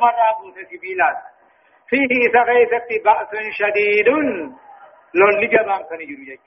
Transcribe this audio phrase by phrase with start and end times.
[0.00, 1.16] مرة بوت سبيلات
[1.88, 4.08] فيه سغيثة بأس شديد
[5.14, 6.38] لول جبان كان يجري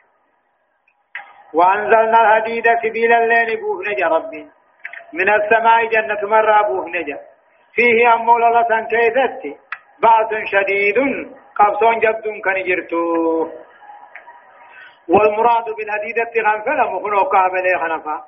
[1.54, 4.47] وأنزلنا الحديد سبيل الليل بوه نجا ربي.
[5.13, 7.20] من السماء جنة مرة بوه نجا.
[7.75, 9.42] فيه أمول الله كيدت
[10.02, 10.97] بأس شديد
[11.56, 13.02] قبصون جبد كان جرتو
[15.10, 18.26] والمراد بالحديدة غنفلة مخنو قابل خنفا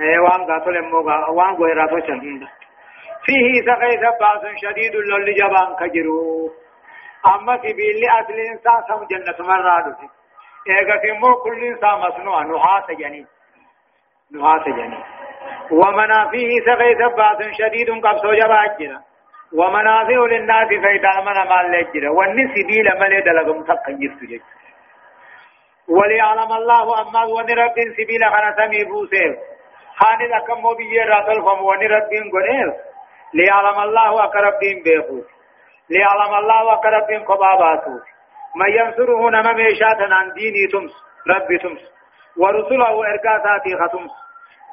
[0.00, 2.48] إيه وان قاتل موغا وان غيراتو شنين
[3.24, 6.50] فيه سقيت باس شديد للي جبان كجرو.
[7.26, 9.92] أما في بيلي اصل إنسان سم جنة مرادو
[10.68, 13.26] ايغا كمو كل إنسان مصنوع نحاس جنين
[14.34, 15.04] نحاس جنين
[15.70, 19.00] ومنافيه سقيت باس شديد قبصو جبا جرا
[19.58, 22.10] ومنافع للناس فإذا من مال لجرا.
[22.10, 24.44] والنسبيل ملي دلغم تقن جرتو
[25.88, 29.36] وليعلم الله أما ونرب سبيل خنا سمي بوسيل.
[29.96, 32.70] خاني لكم مو بيجي راتل فم ونرب قنيل
[33.34, 35.26] ليعلم الله أقرب دين بيخوف
[35.90, 37.94] ليعلم الله أقرب دين قباباتو.
[38.56, 40.92] من ينصره نما ميشاتا عن ديني تمس
[41.28, 41.82] ربي تمس.
[42.36, 44.10] ورسله إرقاتاتي ختمس.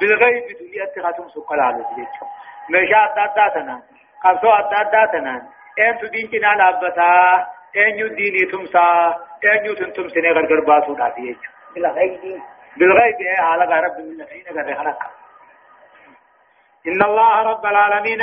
[0.02, 2.08] بالغيب دنيا ختمس قلالة
[2.70, 3.82] ميشات داتنا
[4.24, 4.50] قبصو
[4.92, 5.34] داتنا
[5.80, 11.38] أنتو دين كنا لابتا أنيو ديني تمسا أنيو تنتم سنه غرغر باسو داتي
[11.76, 12.42] بالغيب
[12.78, 15.00] بالغيب إيه على رب من الذين غير خلق
[16.88, 18.22] إن الله رب العالمين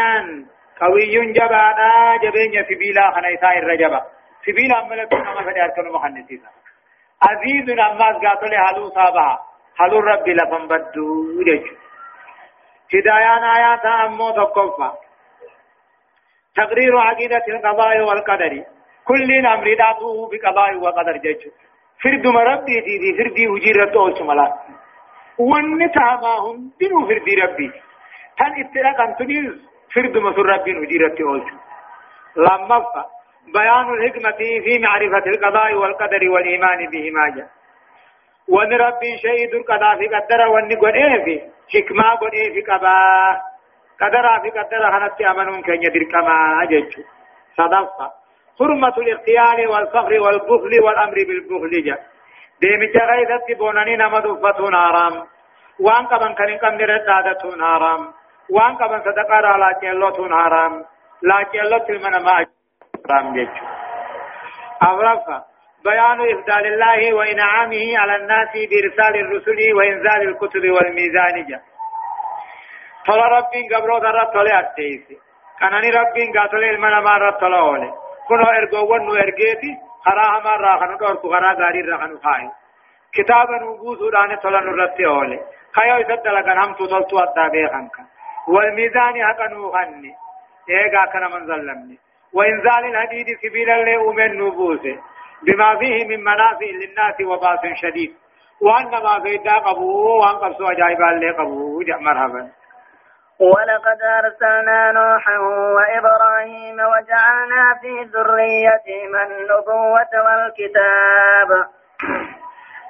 [0.80, 4.00] قوي جبانا جبين سبيلا خنيسا الرجبا
[4.46, 6.42] سبيلا ملكنا ما فدي أركن مخنسين
[7.28, 9.28] عزيز أماز قاتل حلو صابا.
[9.78, 11.06] حلو ربي لفن بدو
[11.46, 11.74] جيجو
[12.94, 14.90] هدايان آيات أمو تقفا
[16.56, 18.64] تقرير عقيدة القضاء والقدر.
[19.08, 21.50] كل أمر داته بقضاء وقدر جيجو
[22.02, 24.46] فرد مربي دي دي فردي وجيرة أولش ملا
[25.38, 27.68] ونتعماهم دينو فردي ربي.
[28.38, 29.52] تن اتلاقا تنيز
[29.94, 31.50] فرد مسر ربي وجيرة أولش؟
[32.36, 32.84] لما
[33.54, 37.48] بيان الحكمة في معرفة القضاء والقدر والإيمان بهما جاء.
[38.48, 41.40] ون ربي شهيد القضاء في قدر ون قد إيه في
[41.74, 43.42] حكمة قد إيه في قضاء.
[44.00, 46.92] قدر في قدر خنت أمنون كن يدر كما أجج.
[47.56, 48.24] صدفة.
[48.58, 51.98] حرمة الاختيار والفخر والبخل والأمر بالبخل جا
[52.60, 54.26] ديمت غيثت بوناني نمد
[54.74, 55.26] حرام
[55.80, 58.12] وان قبن كن كم نردادتون حرام
[58.50, 60.84] وان قبن صدقا لا جلوتون حرام
[61.22, 62.46] لا جلوت المنا ما
[63.08, 63.48] حرام جج
[64.82, 65.44] أغرفة
[65.84, 71.60] بيان إفضال الله وإنعامه على الناس بإرسال الرسل وإنزال الكتب والميزان جا.
[73.06, 75.18] طلع ربين قبرو ذرة طلع التيسي
[75.60, 77.92] كانني ربين قاتل المنا ما رب طلع أولي.
[78.28, 79.72] كنو ارغو ونو ارغيتي
[80.04, 82.50] خرا هما راخنو دور کو خرا غاري راخنو خاي
[83.14, 85.40] كتاب نوبو سودان تلن رتي أولي.
[85.76, 88.13] خيو يسدل كان هم تو تلتو ادا به خنك
[88.48, 90.14] والميزان حقنو خني
[90.70, 91.98] ايغا كان من ظلمني.
[92.34, 94.96] وانزال الحديد سبيل الله ومن نوبوسه
[95.46, 98.14] بما فيه من منافع للناس وباس شديد.
[98.62, 102.50] وأن ما في دا قبو وان قبسو عجائب الله قبو مرحبا.
[103.40, 105.38] ولقد أرسلنا نوحا
[105.76, 111.50] وإبراهيم وجعلنا في ذريتهما النبوة والكتاب.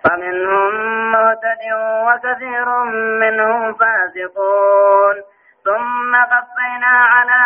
[0.05, 0.75] فمنهم
[1.13, 1.63] مهتد
[2.07, 2.69] وكثير
[3.21, 5.34] منهم فاسقون.
[5.65, 7.43] ثم قفينا على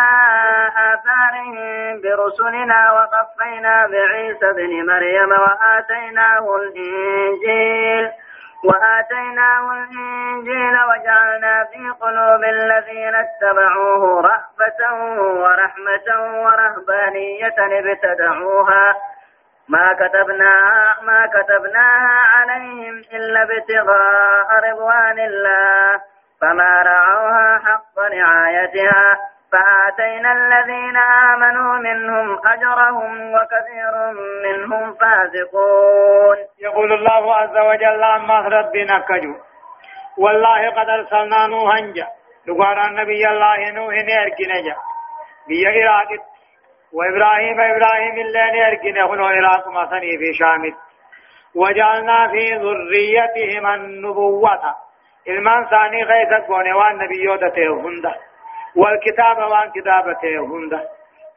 [0.93, 8.11] آثارهم برسلنا وقفينا بعيسى بن مريم وآتيناه الإنجيل
[8.63, 14.93] وآتيناه الإنجيل وجعلنا في قلوب الذين اتبعوه رأفة
[15.43, 16.07] ورحمة
[16.43, 18.95] ورهبانية ابتدعوها.
[19.69, 26.01] ما كتبناها ما كتبناها عليهم إلا ابتغاء رضوان الله.
[26.41, 27.78] فما رعوها حق
[28.09, 29.17] رعايتها
[29.51, 33.93] فآتينا الذين آمنوا منهم أجرهم وكثير
[34.45, 36.37] منهم فاسقون.
[36.61, 39.35] يقول الله عز وجل عما ربنا كجو.
[40.17, 42.07] والله قد أرسلنا نوحا جا.
[42.47, 44.75] لقارا النبي الله نوح نرقنا جا.
[45.47, 46.09] بيا إراق
[46.93, 50.75] وإبراهيم إبراهيم الله نرقنا هنا إراق مثني في شامت.
[51.55, 54.88] وجعلنا في ذريتهم النبوة.
[55.29, 56.71] إلمان ثاني غيث قوني
[57.03, 58.15] نبي يودته هنده
[58.75, 60.73] والكتاب وان كتابته هند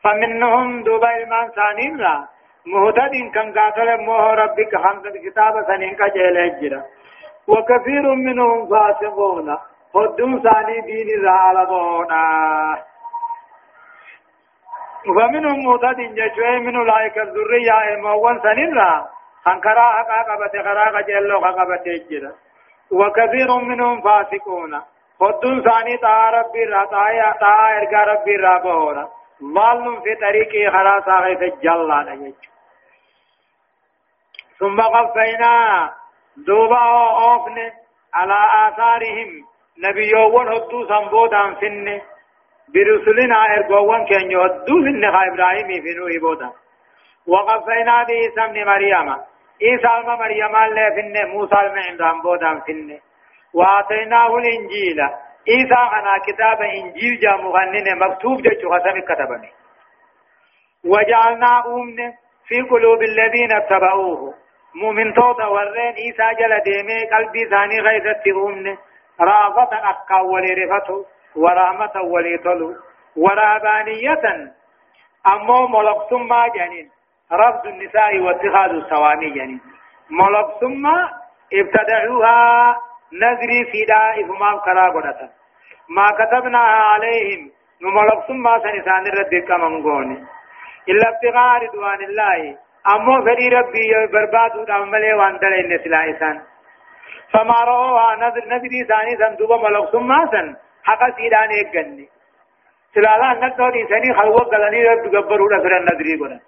[0.03, 2.27] فمنهم دوبا إلمان ثانين لا.
[2.67, 6.83] مهتد كان قاتل موه ربك حمد الكتاب سنين كجيل أجرا.
[7.49, 9.59] وكثير منهم فاسقون.
[9.97, 12.13] هدون ثاني دين الظالمون
[15.09, 19.07] ومنهم مهتد جشوه من أولئك الذرية الموان سنين لا.
[19.45, 22.33] خنكرا حقا قبت خرا قجيل قبت أجرا.
[22.93, 24.83] وكثير منهم فاسقون.
[25.21, 29.09] خدون ثاني تا ربي را يا تا ارغا ربي را بهورا
[29.43, 32.33] ضال في طريقه خلاص غيث جلا
[34.59, 35.91] ثم قفينا
[36.37, 37.59] دوبا أوفن
[38.15, 39.45] على آثارهم.
[39.85, 42.01] نبيون هدو سنبودا فن.
[42.75, 45.05] برسلنا ارقوان كان يهدو فن.
[45.05, 46.51] إبراهيم في بودا
[47.27, 49.17] وقفينا بعيسى ابن مريم.
[49.63, 52.99] عيسى ابن مريم اللي فن موسى ابن عمران بودا فن
[53.55, 55.01] وآتيناه الإنجيل.
[55.49, 59.51] عيسى أنا كتاب إنجيل جا مغنن مكتوب جا خسم كتبني.
[60.85, 62.13] وجعلنا أمن
[62.49, 64.35] في قلوب الذين اتبعوه.
[64.75, 68.77] مؤمن توتا ورين عيسى جل ديمي قلبي ثاني غيثت أمن.
[69.21, 71.07] رافة أكا ولرفته
[71.37, 72.77] ورحمة وليطلو
[73.17, 74.53] ورهبانية
[75.27, 76.91] أمو ملق ثم جنين.
[77.33, 79.61] رفض النساء واتخاذ الصوامي جنين
[80.11, 80.87] ملق ثم
[81.53, 82.77] ابتدعوها
[83.13, 85.29] نذري فيدا إفمام كرا قدتا.
[85.89, 87.51] ما كتبناها عليهم
[87.83, 90.25] نملق ثم سنسان الرد كمانغوني
[90.89, 92.57] إلا ابتغاء رضوان الله
[92.95, 96.41] أمو فري ربي برباد عمله وان دلين سلا
[97.33, 102.09] فما رأوها نذر نذري ثاني سندوب ملق ثم سن حقا سيدان ايقني
[102.95, 106.41] سلالا نتو دي سني خلوة قلني رب قنا خلوة خلوة قلني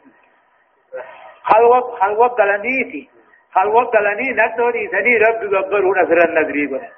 [2.93, 3.09] تي
[3.55, 6.89] خلوة قلني نتو دي سني رب قبروا لفر النذري قنا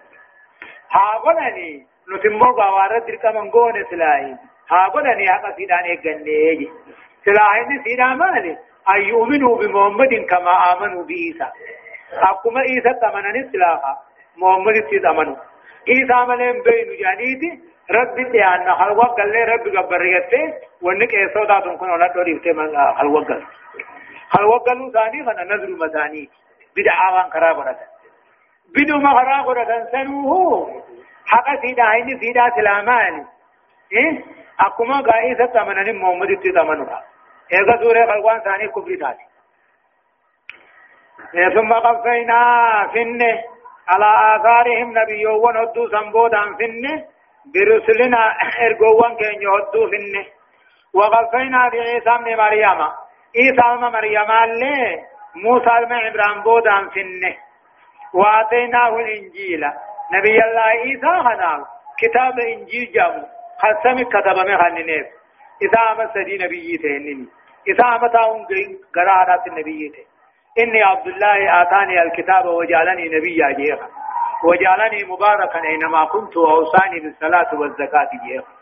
[0.91, 4.35] ها قلني نتمو قوارد درك من قون سلاهي
[4.71, 6.69] ها قلني حقا سيدان ايقني
[7.25, 8.57] سلاهي سيدان مالي
[8.89, 11.49] أن يؤمنوا بمحمد كما آمنوا بإيسى
[12.31, 13.93] أقوم إيسى تمنى سلاها
[14.37, 15.37] محمد تمنوا
[15.89, 17.51] إيسى ملين بين جانيتي
[17.91, 20.43] ربي تيانا حلوة قال لي ربي قبريته
[20.83, 22.55] ونك إيسو داتون كن ولا توري في
[22.99, 23.43] حلوة قال
[24.33, 26.31] حلوة قالوا ثاني؟ فانا نذر مثاني
[26.77, 27.79] بدعا وان كرابرة
[28.75, 30.83] بدو ما كرابرة سنوه.
[31.27, 33.27] حقا سيدا هيني سيدا سلامان
[33.93, 34.25] إيه؟
[34.61, 36.99] أكما قائسة تمنى محمد تمنوا
[37.53, 39.27] إذا سورة خلقان ثاني كبري تاتي
[41.55, 42.41] ثم قفينا
[42.95, 43.43] فنه.
[43.89, 47.05] على آثارهم نبيون هدو سنبودا فنه.
[47.55, 48.23] برسلنا
[48.67, 50.27] إرقوان كن يهدو فنه.
[50.95, 52.81] وقفينا بعيسى ابن مريم.
[53.39, 55.03] عيسى ابن مريم اللي
[55.35, 57.37] موسى ابن عبران بودا فنه
[58.15, 59.65] وآتيناه الإنجيل.
[60.13, 61.65] نبي الله عيسى هنا
[61.99, 63.37] كتاب إنجيل جامو.
[63.63, 65.07] خسم كتب من هننيف
[65.63, 67.29] إذا أمت سدي نبي تهنني
[67.69, 67.85] إذا
[68.25, 68.47] أون
[68.95, 69.93] قرارات النبي
[70.59, 73.89] إني عبد الله آتاني الكتاب وجعلني نبيا جيخا
[74.45, 78.56] وجعلني مباركا أينما كنت وأوصاني بالصلاة والزكاة جيخا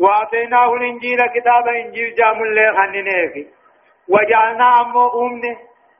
[0.00, 3.46] وآتيناه الإنجيل كتاب إنجيل جام الله خننيفي
[4.08, 5.56] وجعلنا أمو أمني.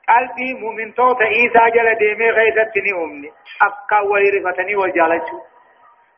[0.09, 3.31] قلبي مؤمن توت إيسا جل ديمي غيثتني أمني.
[3.61, 5.39] أبقى ويرفتني وجالتشو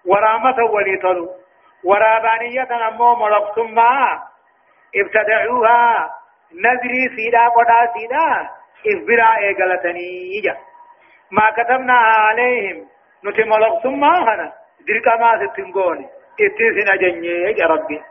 [0.06, 1.28] ورامة وليطلو
[1.84, 3.80] ورابانية أمو ملق ثم
[4.96, 6.10] ابتدعوها.
[6.54, 8.50] نذري سيدا قدا سيدا.
[8.92, 10.58] إفبرا إيقلتني إجا
[11.32, 12.88] ما كتبنا عليهم.
[13.26, 14.52] نتملق ثم هنا.
[14.88, 16.21] ذلك ما ستنقوني.
[16.46, 18.02] اتسنا جنيه يا ربي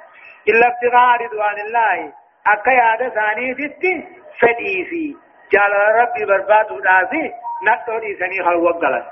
[0.48, 2.12] إلا ابتغاء رضوان الله
[2.46, 3.94] أكا يادا ثاني ستي
[4.40, 5.16] فدئيسي
[5.52, 7.32] جال ربي برباد وداسي
[7.66, 9.06] نقل إساني خلوة قلت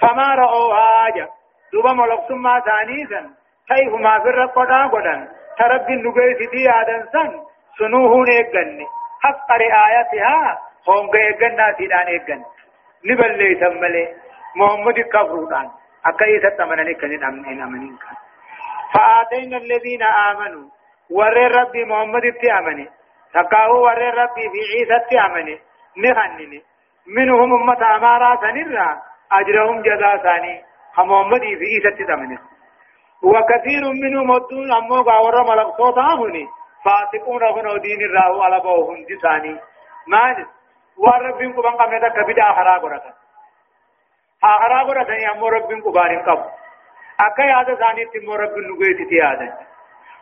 [0.00, 1.28] فما رأوا حاجة
[1.72, 3.30] دوبا ملق ثم ثاني سن
[3.68, 7.30] كيف ما في الرقودا قدن تربي النقيس دي آدن سن
[7.78, 8.78] سنوهون ايقن
[9.22, 10.58] حق رعايتها
[10.88, 12.42] هم ايقن سيدان ايقن
[13.04, 14.08] نبلي تملي
[14.56, 15.70] محمد كفرودان
[16.06, 18.16] أكيسة تمنني كنين أمنين أمنين كان
[18.94, 20.68] فآتينا الذين آمنوا.
[21.10, 22.88] ور ربي محمد اتامني
[23.34, 25.58] تقاو ور ربي في عيسى اتامني
[25.96, 26.62] نهنني
[27.06, 29.02] منهم أمة أمارا سنرا.
[29.32, 30.64] أجرهم جزاء ثاني.
[30.98, 32.38] محمد في عيسى اتامني
[33.22, 36.46] وكثير منهم الدون أمو قاور ملك صوتا هني
[36.84, 39.60] فاسقون هنا دين الراو على بوهم جساني.
[40.06, 40.46] مال؟
[40.96, 43.12] وربين کو بان قمنا كبدا خرا غرتا
[44.42, 45.90] خرا غرتا يا مو ربين کو
[48.36, 49.40] ربين نگوي تی یاد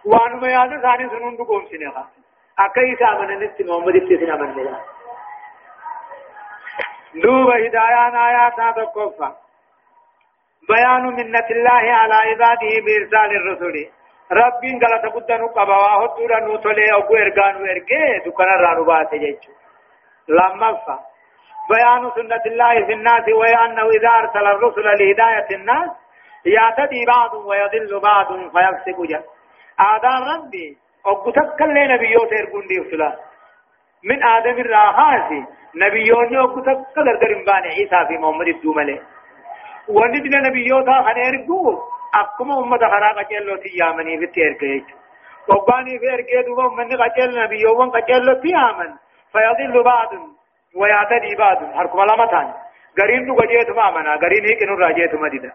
[0.05, 2.03] وان ما یاد ثاني سنون کو کوم سینه کا
[2.59, 4.79] اكا يسا من نت محمد تی سنا من لا
[7.15, 9.33] دوب هدايان آيات تكفى
[10.69, 13.77] بيان منة الله على عباده بإرسال الرسل
[14.31, 19.53] ربين غلط بدنو قبوا هدورا نوتلي أو ارغان ورغه دكان رانو بات جيچو
[20.29, 20.99] لما فا
[21.71, 25.91] بيان سنة الله في الناس وأنه إذا أرسل الرسل لهداية الناس
[26.45, 29.23] يعتدي بعض ويضل بعض فيفسق جا.
[29.81, 33.17] آدم ربي أقتك كل نبيوت إرقون دي فلا
[34.05, 35.45] من آدم الراحاسي
[35.75, 39.01] نبيون أقتك كل إرقون باني عيسى في محمد الدومالي
[39.89, 41.79] وندنا نبيوتا خنيرقو
[42.15, 44.87] أكما أمة خراقة جلو تيامني في التيرك
[45.49, 48.91] وباني في ارجع دوما من قتل نبي يوم قتل في آمن
[49.33, 50.11] فيضل بعض
[50.77, 51.59] ويعتدي بعض.
[51.75, 52.53] حركم لما تاني
[53.01, 53.35] غرين دو
[53.75, 55.53] ما منا غرين هيك نور راجيت مدينة.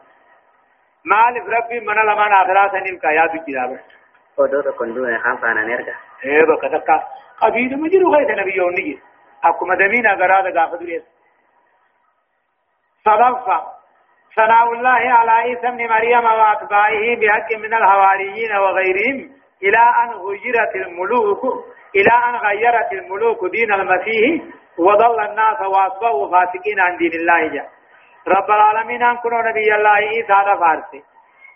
[1.12, 3.80] مال ربي من لما آخرات نيم كايا بجلا
[4.38, 5.96] ودو كندو خام فانا نرجع
[6.26, 6.90] إيه بكتك
[7.42, 9.00] قبيل مجرو غيث نبي يوم نجي
[9.44, 11.04] أكو مدمين أغراض غافد ريس
[13.06, 13.58] صدفة
[14.36, 19.18] ثناء الله على عيسى ابن مريم واتباعه بحق من الحواريين وغيرهم
[19.64, 21.44] إلى ان غيرت الملوك
[21.96, 24.44] إلى ان غيرت الملوك دين المسيح
[24.78, 27.66] وضل الناس واصبحوا فاسقين عن دين الله جل
[28.28, 31.04] رب العالمين آن كنوا نبي الله عيسى هذا فارسي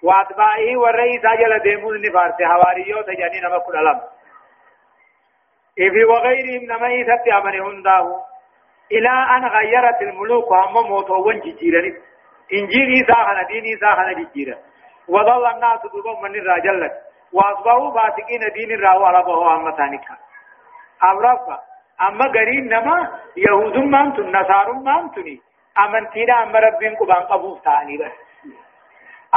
[0.04, 4.02] واتباعه والرئيس جل ديمون نفارسي حواريو تجاني نما كل علم
[5.78, 8.06] إذ وغيرهم نما عيسى أمن هنداه
[8.92, 11.52] إلى أن غيرت الملوك هم موتوا وانجي
[12.54, 14.58] إنجيل إيسا خنا دين إيسا خنا جيرا
[15.08, 16.90] وظل الناس دوبا من الرجل
[17.34, 20.06] واصبحوا فاسقين دين الراو على بهو أما ثانيك
[21.12, 21.60] أمرفا
[22.02, 25.42] أما قرين نما يهود ما أنتم نصار ما أنتني
[25.80, 28.12] أمن تينا أما ربين قبان قبوف ثاني بس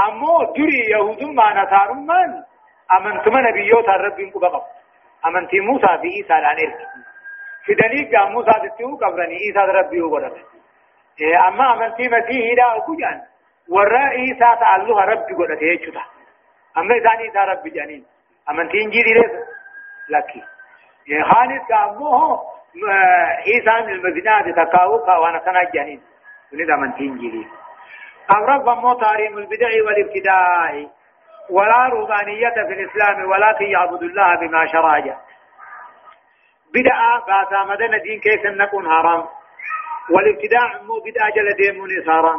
[0.07, 2.45] أما دري يهود ما نصار ما
[2.97, 4.61] أمن ثم نبيوت ربين قبان
[5.27, 6.77] أمن تي موسى في إيسا لانير
[7.65, 10.33] في دليل موسى تتيو قبرني إيسا ربي وقرأ
[11.49, 13.23] اما امنتي مسيح دا اكجان
[13.69, 16.03] ورا عيسى تعالى ربي قد تيجتا
[16.79, 18.05] اما ثاني عيسى ربي جانين
[18.51, 19.33] امنتي انجيل ليس
[20.09, 20.43] لكي
[21.23, 22.39] خالد كامو
[23.47, 26.03] عيسى من المدينة تكاو كوانا سنة جانين
[26.55, 27.47] ونید امنتي انجيل
[28.31, 30.89] امرك بمو تاريم البدع والابتداء
[31.51, 34.99] ولا روحانية في الإسلام ولكن يعبد الله بما شرع
[36.75, 39.25] بدعة باسا مدن دين كيف نكون حرام
[40.11, 42.35] والابتداع مو بدأ جل ديمون صارا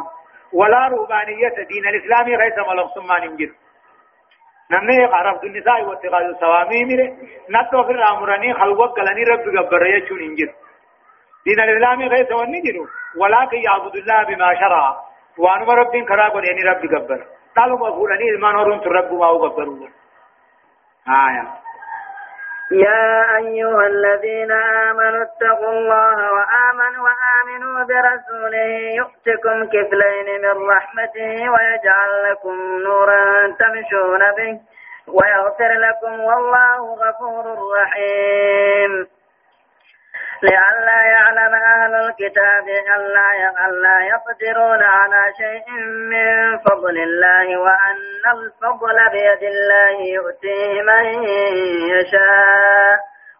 [0.52, 3.50] ولا رهبانية دين الإسلام غير ملغ ثم ننجر
[4.70, 7.08] نمني عرفت النساء واتخاذ السوامي مره
[7.50, 10.52] نتو في الأمراني خلوك قلني رب قبر يجون ننجر
[11.46, 12.76] دين الإسلام غير وننجر
[13.20, 15.06] ولكن يعبد الله بما شرع.
[15.38, 17.24] وانما رب كراغون يعني رب قبر
[17.56, 19.90] قالوا إذ ما نورون ترب ما هو قبرون
[21.08, 21.46] آية
[22.70, 28.68] يا أيها الذين آمنوا اتقوا الله وآمنوا وآمنوا برسوله
[29.00, 34.60] يؤتكم كفلين من رحمته ويجعل لكم نورا تمشون به
[35.08, 37.44] ويغفر لكم والله غفور
[37.82, 39.06] رحيم
[40.42, 43.28] لئلا يعلم أهل الكتاب ألا
[43.66, 45.70] ألا يقدرون على شيء
[46.12, 51.04] من فضل الله وأن الفضل بيد الله يؤتيه من
[51.94, 52.98] يشاء.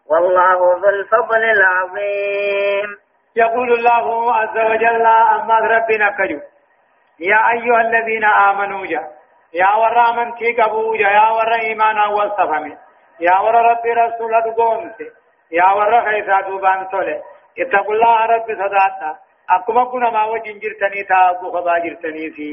[0.09, 2.97] والله ذو الفضل العظيم.
[3.35, 6.39] يقول الله عز وجل أما ربنا كجو.
[7.19, 9.17] يا أيها الذين آمنوا جاء
[9.53, 10.59] يا ورا من تيك
[10.99, 12.77] يا ورا إيمانا والصفم
[13.19, 15.09] يا ورا ربي رسول قومته
[15.51, 17.21] يا ورا خيسا دوبان تولي.
[17.59, 19.15] اتقوا الله رب صداتنا
[19.49, 22.47] أكما كنا ما وجن جرتني تابو خبا جرتني في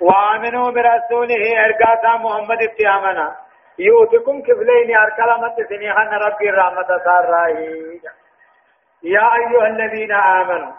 [0.00, 3.36] وآمنوا برسوله إرقاتا محمد اتيامنا.
[3.78, 8.00] يؤتكم كفلين أركلمت سنيحن ربي الرحمة سارائي
[9.02, 10.72] يا أيها الذين آمنوا.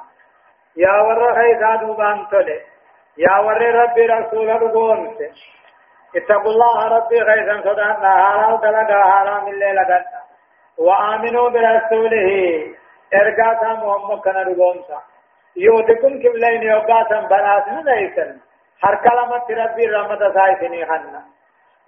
[0.77, 2.59] يا ورا خيسا دوبان تولي.
[3.17, 5.19] يا ورا ربي رسول رقومت
[6.15, 10.24] اتقوا الله ربي خيسا صداتنا حرام دلقا حرام الليلة دلقا.
[10.77, 12.29] وآمنوا برسوله.
[13.13, 14.99] ارقاتا محمد كان رغونسا
[15.57, 18.39] يوتكم كبلين يوقاتا بناسنا ليسن
[18.83, 21.21] هر كلمة ربي رحمة سايسني خنا.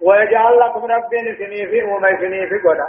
[0.00, 2.88] ويجعل لكم ربي نسني في وما يسني في قدا.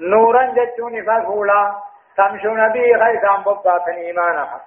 [0.00, 1.74] نورا جتوني فالفولا.
[2.16, 4.60] تمشون به خيثان بباتا إيمانا.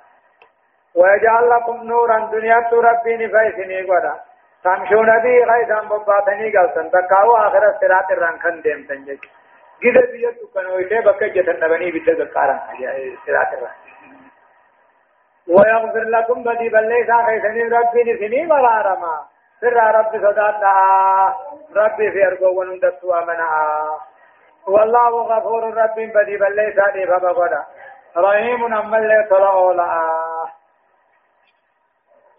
[0.95, 4.13] ويجعل لكم نورا دنيا ربي نفيسني قدا.
[4.63, 9.23] تمشون به خيثان بباتا نيقلتن تكاو آخر السرات الرنخن ديم تنجج.
[9.81, 12.59] جدا بيت كان ويته بك جتن نبني بيت قارا
[13.25, 13.71] سرات الله.
[15.47, 19.25] ويغفر لكم بدي بل ليس خيسن ربي نسني ولا رما
[19.61, 20.73] سر رب صداتنا
[21.75, 23.47] ربي في أرجو ونندس ومنا
[24.67, 27.63] والله غفور رب بدي بل ليس لي فبغدا.
[28.17, 29.89] رحيم أمل لي طلعولا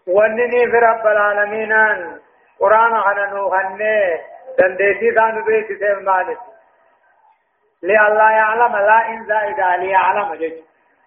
[0.07, 1.73] ونني في رب العالمين.
[2.59, 4.21] قرآن عن نوحني
[4.59, 5.99] دنديتي ذان بيت سيف
[7.83, 10.53] لألا يعلم لا إن زائد ليعلم جج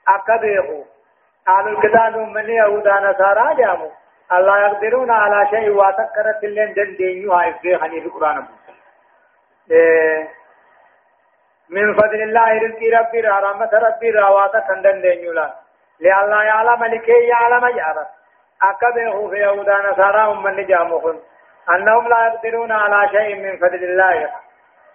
[0.08, 0.84] أكبره
[1.48, 3.90] أهل الكتاب من يهودا نصارى جامو.
[4.32, 8.44] الله يقدرون على شيء وأتكرت اللين دن دينيوها إفريخني في القرآن.
[9.70, 10.28] إيه.
[11.70, 15.54] من فضل الله رزق ربي رحمة ربي رواتا كندن دينيولا
[16.00, 18.06] لألا يعلم لكي يعلم جارة.
[18.62, 21.20] أكبره في يهودا نصارى من جاموهم
[21.70, 24.30] أنهم لا يقدرون على شيء من فضل الله.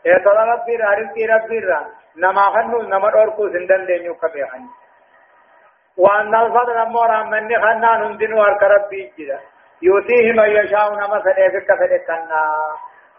[0.06, 1.80] اے صدا ربي را رزقي ربي را
[2.24, 4.64] نما خنو نما دوركو سندن دينيو كبه خن
[5.98, 9.40] وان الفضل امور من خنان هندن ورك ربي جدا
[9.82, 12.42] يوتيه من يشاء نما سديك كفدكنا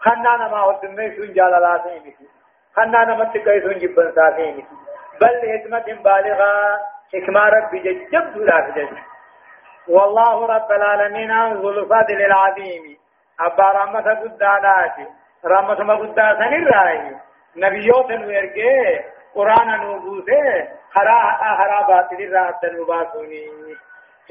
[0.05, 2.27] خنان ما ودمي سن جلالاتي متي
[2.75, 4.75] خنان ما تكاي سن جبن ساتي متي
[5.21, 6.79] بل حكمة بالغة
[7.13, 8.97] حكمة ربي ججب لا تجد
[9.87, 12.97] والله رب العالمين ذو الفضل العظيم
[13.39, 14.97] أبا رحمة قدانات
[15.47, 17.15] رحمة ما قداسن الرأي
[17.55, 19.01] نبيوت نويرجي
[19.35, 23.45] قرآن نوبوسه خرا خرا باطل الرأت نوباسوني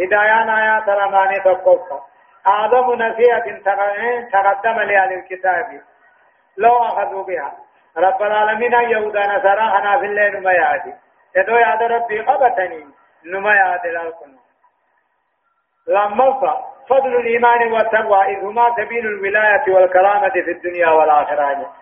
[0.00, 1.98] هدايان آيات رماني تقفى
[2.46, 3.44] أعظم نصيحة
[4.32, 5.80] تقدم لأهل الكتاب
[6.56, 7.52] لو أخذوا بها
[7.96, 10.94] رب العالمين يهودا نصارى أنا في الليل ما يعدي
[11.36, 12.86] يدو يعد ربي قبتني
[13.24, 14.36] نما يعد لكم
[15.86, 16.30] لما
[16.88, 21.72] فضل الإيمان والتقوى إذ هما سبيل الولاية والكرامة في الدنيا والآخرة.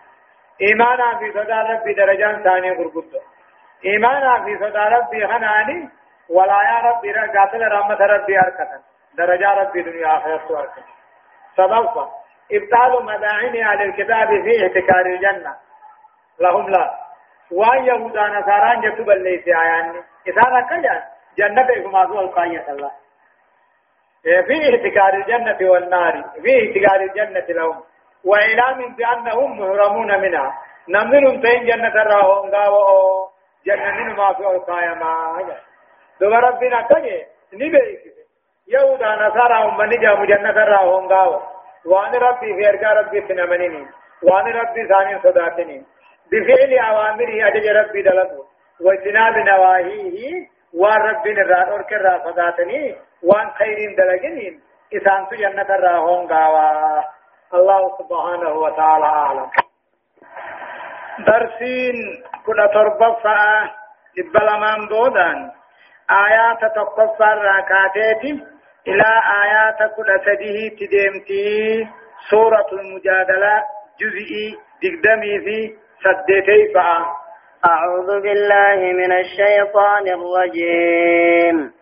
[0.61, 3.13] إيمانا في صدى ربي درجان ثاني غرقود
[3.85, 5.89] إيمانا في صدى ربي خناني
[6.31, 8.81] ولا يا ربي قاتل رحمة ربي أركتا.
[9.15, 10.83] درجة ربي دنيا آخرة أركتا.
[11.57, 12.09] سبب
[12.53, 15.55] إبطال مداعين على الكتاب في احتكار الجنة.
[16.41, 16.95] لهم لا.
[17.53, 20.03] وأن يهودا نصارى جتب الليس آياني.
[20.27, 21.03] إذا ركجا
[21.39, 22.91] جنة إكما ذو القاية الله.
[24.23, 27.83] في احتكار الجنة والنار في احتكار الجنة لهم.
[28.25, 30.53] وإعلام بأنهم مهرمون منها.
[30.89, 33.29] نمنهم تين جنة راهم غاو
[33.67, 35.57] جنة ما في القاية ما
[36.21, 38.01] دوبا ربنا كجي نبيك
[38.69, 41.41] يهودا نصارى هم نجا مجنة راهم غاو
[41.87, 43.87] وان ربي في أرقى ربي سنمنيني.
[44.23, 45.83] وان ربي ثاني صداتني.
[46.33, 48.45] بفعل أوامره أجج ربي دلقوا
[48.81, 52.97] واجتناب نواهيه وان ربي نرى أرك الرا صداتني.
[53.23, 54.61] وان خير دلقنين
[54.97, 57.03] إسان جنة الراهون قاوا
[57.55, 59.51] الله سبحانه وتعالى أعلم.
[61.27, 61.97] درسين
[62.47, 63.71] كنا تربفا
[64.19, 65.51] إبلمان بودان.
[66.11, 68.25] آيات تقفى الراكاتات
[68.89, 69.11] إلى
[69.45, 71.89] آيات كنا سديه تديمتي.
[72.31, 73.65] سورة المجادلة
[74.01, 76.73] جزئي دقدمي في سدتي
[77.65, 81.82] أعوذ بالله من الشيطان الرجيم.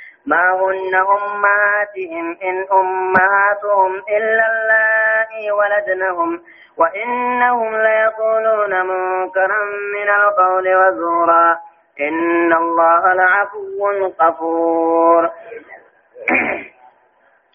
[0.25, 6.41] ما هن أمهاتهم إن أمهاتهم إلا اللائي ولدنهم
[6.77, 11.57] وإنهم ليقولون منكرا من القول وزورا.
[12.01, 15.29] إن الله لعفو غفور.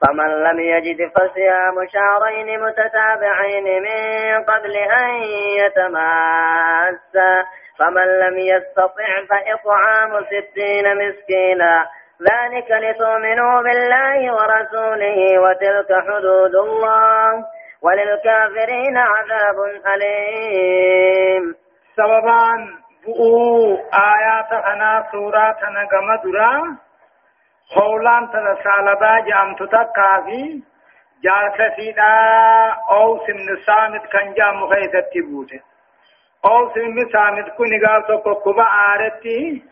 [0.00, 5.10] فمن لم يجد فصيام شهرين متتابعين من قبل أن
[5.58, 7.44] يتماسا.
[7.78, 11.86] فمن لم يستطع فإطعام ستين مسكينا.
[12.22, 17.44] ذلك لتؤمنوا بالله ورسوله وتلك حدود الله.
[17.82, 19.56] وللكافرين عذاب
[19.94, 21.54] أليم.
[21.96, 22.68] سببان
[23.06, 25.88] بؤو آيات أنا سورة أنا
[27.70, 30.62] قمدرا خولان تلسالبا جامت تكافي
[31.22, 32.12] جالسة سيدا
[32.90, 35.60] أو سمن سامت كان جام خيثة تبوته
[36.44, 39.62] أو سمن سامت كوني قال تقو كبا آرتي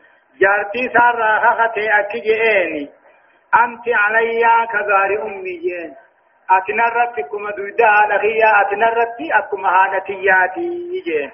[0.41, 2.91] جارتي سار راخة أكي جئيني
[3.55, 5.95] أنت عليا كغار أمي جين
[6.51, 11.31] أتنرت كما دودا لغيا أتنرت أكما هانتياتي جين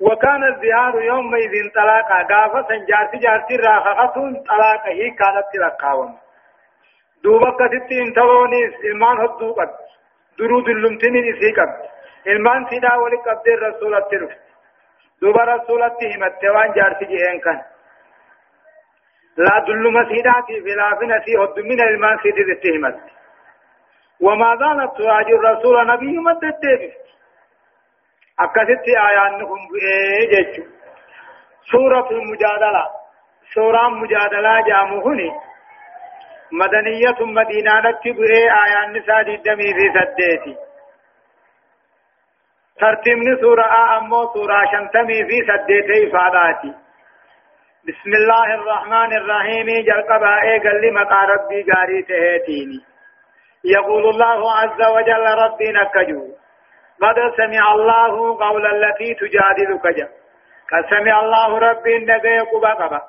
[0.00, 2.22] وكان الزهار يومئذ طلاقا.
[2.22, 4.14] قافة جارتي جارتي راخة
[4.48, 4.88] طلاقا.
[4.88, 6.18] هي كانت تلقاوم
[7.24, 9.70] دوبا كتتي انتوونيس إلمان هدو قد
[10.38, 11.72] درود اللمتنين إسي قد
[12.26, 14.32] إلمان سيدا ولي قد الرسول التلف
[15.22, 17.62] دوبا رسول التهمت وان جارتي جهن كان.
[19.36, 23.00] لا دل مسيداتي في لافنا سي هد من إلمان سيدي التهمت
[24.20, 26.94] وما زالت تواجه الرسول نبي مدد ديبس
[28.44, 30.64] أكثت آيانكم بإيه
[31.72, 32.84] سورة المجادلة
[33.54, 35.30] سورة مجادلة جامهني
[36.52, 40.56] مدنية مدينة نتبئي آيان نساء الدمي في سديتي
[42.80, 46.72] ترتمني سورة أمو سورة شنتمي في سديتي فاداتي
[47.88, 52.80] بسم الله الرحمن الرحيم جلقبا ايقل لمقا ربي قاري تهيتيني
[53.64, 56.39] يقول الله عز وجل ربي نكجو
[57.02, 60.08] قد سمع الله قول التي تجادلك جا.
[60.70, 63.00] قد سمع الله ربي نبي قبا قبا.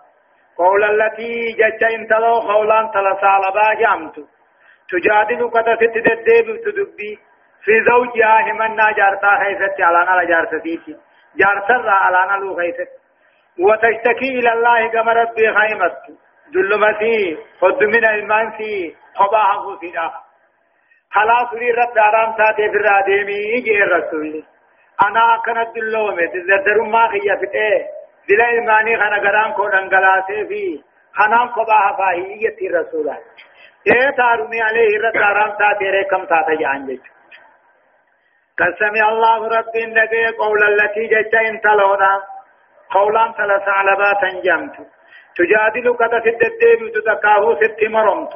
[0.57, 4.15] قول التي جج انتلو قولا تلسالبا جامت
[4.91, 7.19] تجادلك تفت ددب تدبي.
[7.63, 10.97] في زوجها همنا جارتا خيست على نال جارتتي
[11.39, 12.91] جارتا على نال خيست
[13.59, 15.97] وتشتكي إلى الله كما ربي خيمت.
[16.53, 20.23] ظلمتي خد من المنسي خباها فيها
[21.13, 24.43] خلاص لي رب دارام تاتي في الراديمي يجي الرسول
[25.07, 27.87] أنا كانت دلومه تزدر ما خيا فته
[28.29, 33.09] دل ایمانی خنا گران کو دنگلاسه في خنام خباها فاهي يتي الرسول
[33.89, 37.09] اے تاروني عليه رب دارام تاتي رے کم تاتا جان جچ
[38.61, 42.11] قد الله رب النبي قول التي جت انت لونا
[42.95, 44.75] قولا ثلاث علبات جمت
[45.35, 48.33] تجادلك الدين تتكاهو ست مرمت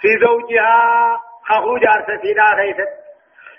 [0.00, 2.90] في زوجها أخو جارس سيدا خيست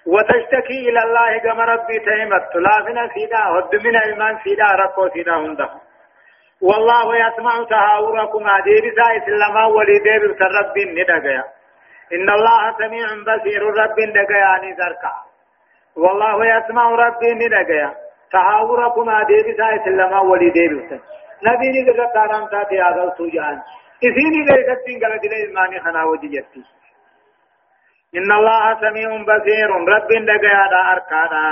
[0.08, 5.70] وتشتكي إلى الله كما ربي تهمت لافنا سيدا ود من إيمان سيدا ركو سيدا هنده
[6.62, 8.46] والله يسمع تهاوركم.
[8.64, 11.44] دير سائس لما ولي دير رب ندقيا.
[12.14, 15.14] إن الله سميع بصير رب ندقيا نزركا
[15.98, 17.94] والله يسمع رب ندقيا.
[18.32, 19.06] تهاوركم.
[19.28, 20.72] دير سائس لما ولي دير
[21.44, 23.62] نبي ندقى تارام تاتي آغل سوجان
[24.04, 26.64] إذيني غيرتين غلط الإيمان خنا وجيتي
[28.18, 29.70] إن الله سميع بصير.
[29.70, 31.46] رب دقيا دا أركادا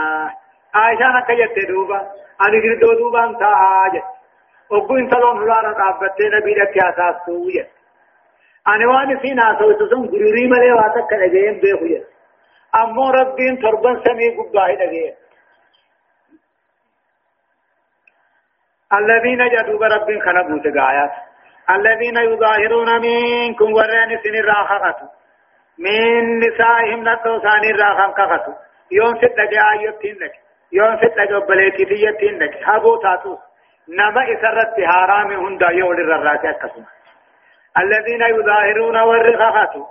[0.73, 1.99] عائشة نكيت دوبا.
[2.41, 3.41] أنا قلت دوبا أنت
[3.85, 4.03] آجت
[4.69, 7.67] وقو انت لون هلارا قابتة نبي لك يا ساسوية
[8.67, 12.03] أنا واني سينا سويت سن قروري ملي واتك لجيم بيخوية.
[12.75, 15.13] أمو ربين تربان سميع قباه لجيم.
[18.93, 21.11] الذين جدوا رب خنبوا تقايات
[21.69, 24.95] الذين يظاهرون منكم ورين سن الراحة
[25.79, 28.53] من نسائهم نتو ثاني راخم كفتو
[28.91, 30.31] يوم ست لك آيوتين لك
[30.71, 33.37] يوم ست لك بليتي تيتين لك هبو تاتو
[33.89, 36.85] نما إسرت حرام هندا يول الررات أكسنا
[37.77, 39.85] الذين يظاهرون والرخاخاتو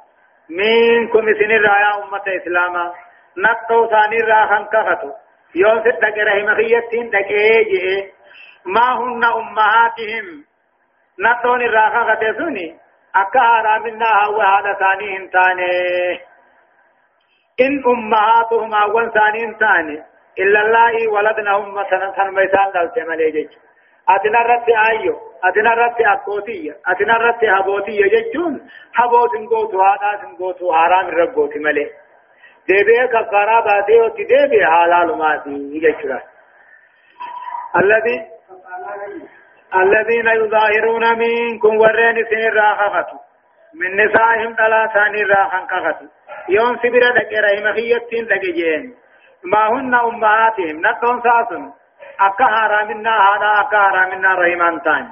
[0.50, 2.94] منكم سن الرايا أمة إسلاما.
[3.38, 5.10] نتو ثاني راخم كفتو
[5.54, 8.10] يوم ست لك رحمخيتين لك إيه
[8.66, 10.44] ما هن أمهاتهم.
[11.20, 12.81] نتون الراخاخة سني
[13.16, 16.20] أكا حرامنا هو هذا ثاني انتاني.
[17.60, 20.02] إن أمهاتهم أول ثاني انتاني.
[20.38, 23.48] إلا الله ولدنهم مثلا سنميسان دلت مليجج
[24.08, 31.06] أتنا رت آيو أتنا رت أكوتية أتنا رت هبوتية ججون هبوت نقوتو هذا نقوتو حرام
[31.08, 31.90] رقوتي ملي.
[32.68, 36.20] ديبه كفارا باتي وتي ديبه حلال ماتي يجرا
[37.76, 38.16] الذي
[39.74, 43.18] الذين يظاهرون منكم ورين سن راخفتوا
[43.74, 46.08] من نسائهم ثلاثان راخن كفتوا
[46.48, 48.94] يوم سبرا دك رحم خيتين دك جين
[49.44, 51.72] ما هن أمهاتهم؟ نتون ساسن.
[52.20, 55.08] أكا حرامنا هذا أكا حرامنا رحمان تاني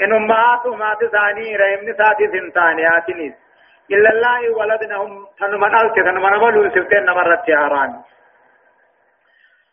[0.00, 3.34] إن أمهاتهم هات ثاني رحم نساتي سنتاني آتنيس.
[3.90, 8.02] إلا الله ولدنهم تنمن ألت تنمن ملو سفتين نمرت حرام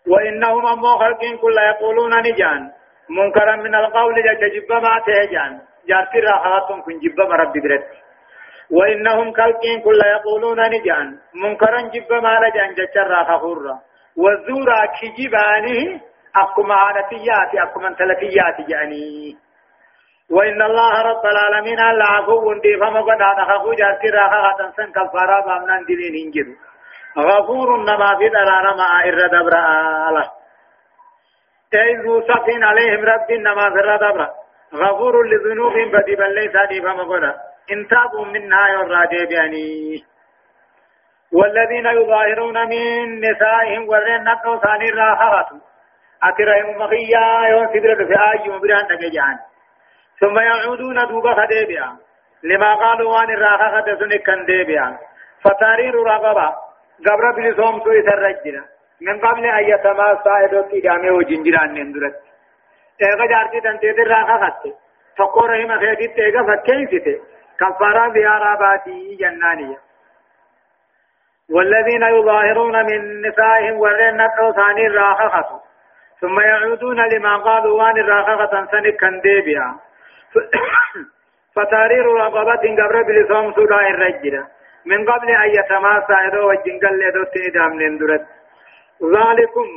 [0.07, 2.71] وإنهم أمو خلقين كل يقولون نجان.
[3.09, 4.15] منكرا من القول
[4.55, 5.61] جب ما تهجان.
[5.87, 7.83] جارتي راحاتهم كن جب ربي برد.
[8.71, 11.17] وإنهم كالكين كل يقولون نجان.
[11.33, 13.43] منكرا جب ما لجان جچر راحة
[14.17, 16.01] والزورا كجبانه
[16.35, 19.37] أقوم عادتيات أقوم تلفيات جاني.
[20.31, 25.85] وإن الله رب العالمين ألا عفو ديفا مقد هذا خفو جارتي راحة تنسن كفارا بامنان
[25.85, 26.47] دلين هنجر.
[27.17, 30.38] غفور نما في دلال ما إرد أبرا
[31.71, 34.29] تيزو سفين عليهم رب نما ذرا دبر
[34.73, 37.23] غفور لذنوب بدي بل ليس دي فما قد
[37.71, 40.03] إن تابوا منها يرى بياني.
[41.31, 45.49] والذين يظاهرون من نسائهم ورين نقو ثاني راحات
[46.23, 47.79] أترهم مخيا يوم في
[48.29, 49.37] آي مبران نجان
[50.19, 51.97] ثم يعودون دوبا خديبيا
[52.43, 54.97] لما قالوا وان الراحة خدسون كان ديبيا.
[55.43, 56.55] فتارير رغبا.
[57.05, 58.63] قبر بلسوم سوء الرجل.
[59.01, 62.15] من قبل أن يتماسى إدوك إدامه وجنجران نندرت
[63.01, 64.63] إيغا جارتي تنتي در راقا خط
[65.17, 67.19] تقو رحمة خيدت إيغا فكين ستي
[67.59, 69.77] كفارا بيارا باتي جنانية.
[71.49, 75.61] والذين يظاهرون من نسائهم ورين نقو ثاني راقا خط
[76.21, 79.75] ثم يعودون لما قالوا وان الراقا خط سنك كان ديبيا.
[81.55, 84.45] فتارير رقبة قبر بلسوم سودا الرجل.
[84.85, 88.25] من قبل أن يتماسى إدو وجنقل إدو تندام نندرت
[89.03, 89.67] ذلكم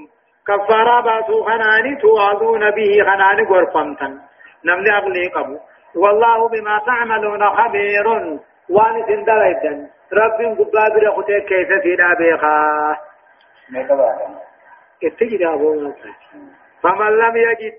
[0.49, 4.19] كفارا باسو خناني توعظون به خناني غرفمتن.
[4.65, 5.59] نمني أغلي قبو.
[5.95, 8.07] والله بما تعملون خبير.
[8.69, 9.79] وان سندليدن
[10.13, 12.57] رب قبابر خطي كيف سيدا بيخا
[15.05, 15.93] اتجد أبو
[16.83, 17.75] فمن لم يجد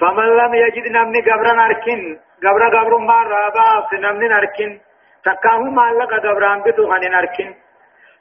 [0.00, 4.80] فمن لم يجد نمني قبرا أركن قبرا قبر ما رابا نمني أركن
[5.24, 7.54] تكاهو مالك قبران بتو خنين أركن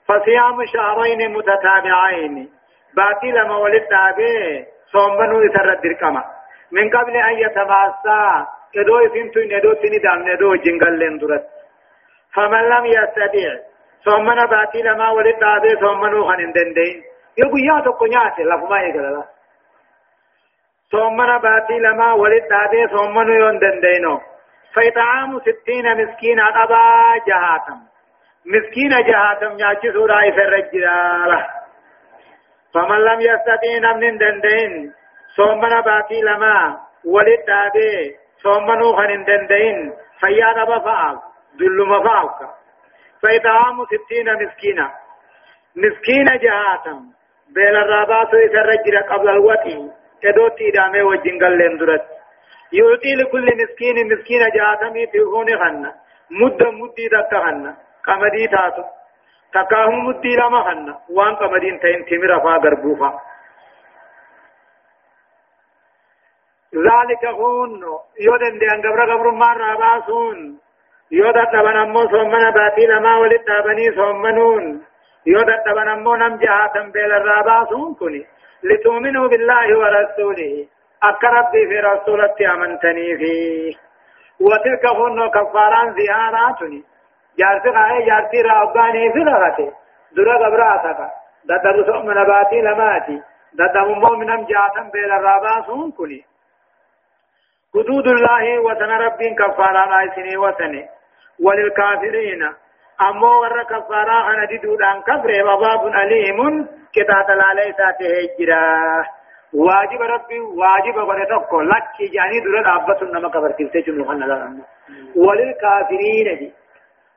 [0.08, 2.50] فصيام شهرين متتابعين.
[2.98, 6.24] باقي لما ولد دابي صومبنو يسرد دركما
[6.72, 11.46] من قبل أن يتماسا إدو يفنتو ندو تني دام ندو جنگل لندرت
[12.34, 13.52] فمن لم يستطيع
[14.06, 17.04] صومنا باقي لما ولد دابي صومبنو خنين دندين
[17.38, 19.24] يقول يا تقو نياتي لفما يقول
[20.91, 24.22] صومنا باقي لما ولد دابي صومبنو يون دندينو.
[24.74, 26.84] فإطعام ستين مسكين أبا
[27.28, 27.80] جهاتم.
[28.54, 31.48] مسكين جهاتم نياچي سورا يفرجرا
[32.74, 34.94] فمن لم يستطيع من دندين
[35.36, 37.50] صومنا باقي لما ولد
[38.44, 41.18] صومنو خن دندين فيانا بفعل
[41.60, 42.40] دل مفعلك
[43.22, 44.92] فإطعام ستين مسكينة
[45.76, 47.00] مسكينة جهاتم
[47.56, 52.06] بين الرابات يترجر قبل الوطي كدوتي دامي وجنگل لندرت
[52.74, 55.92] يعطي لكل مسكين مسكينة جهاتم يتغوني خن
[56.32, 57.76] مد مدي دك خن
[58.08, 58.84] قمدي تاتو
[59.54, 63.20] تكاهم مدي لما خن وان قمدين تين تمر فا غربوفا
[66.76, 67.82] ذلك هون
[68.20, 70.60] يودن دي ان قبر قبر ما راباسون
[71.12, 74.84] يودا تبن امو سومنا باتي لما ولد تابني سومنون
[75.26, 78.26] يودا تبن امو نم جهاتم بيل الراباسون كني
[78.63, 80.67] لتؤمنوا بالله ورسوله
[81.04, 83.76] أقرب في رسولة أمنتني فيه
[84.39, 86.84] وتلك هون كفاران زياراتني
[87.39, 89.71] جارتي قاعي جارتي راوغاني في لغتي
[90.15, 91.00] درا قبراتك
[91.50, 93.21] دد سومنا باتي لماتي
[93.54, 96.26] دد امو منم جهاتم بيل الراباسون كني
[97.73, 100.84] حدود الله وسن رب كفارا نايسني وسني
[101.45, 102.43] وللكافرين
[103.10, 108.63] أمو ور كفارا أنا دودان كفر وباب أليم كتاب عليه ذاته هجرا
[109.54, 113.52] واجب ربي واجب ورتك لك يعني دور أبت نما كفر
[113.88, 114.38] جمله نلا
[115.15, 116.54] وللكافرين دي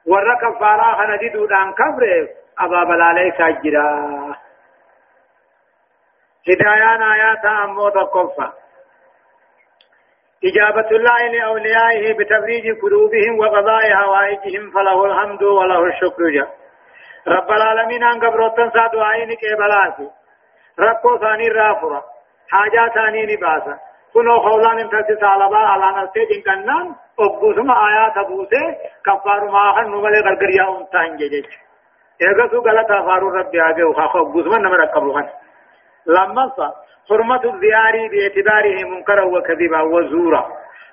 [0.07, 4.35] ور كفارا أنا دودان كفر أباب عليه هجرا
[6.49, 8.53] هدايان آيات أمو تقفا
[10.45, 16.51] إجابة الله لأوليائه بتفريج كروبهم وقضاء هوائجهم فله الحمد وله الشكر جاء
[17.29, 20.11] رب العالمين أن قبروتن سادو عينك إبلاسي
[20.79, 22.05] ربو ثاني رافرة
[22.49, 23.79] حاجة ثاني نباسة
[24.15, 30.21] كنو خولان انتسس على با على نسيج كنان أبوسم آيات أبوسه كفار ما خن نمالي
[30.21, 31.43] غرغريا انتان جيجي
[32.23, 35.29] إيغسو غلطة فارو ربي آگه وخاخو أبوسم نمرا قبلوان
[36.07, 36.53] لما
[37.09, 40.43] حرمة الزيار باعتباره منكرا وكذبا وزورا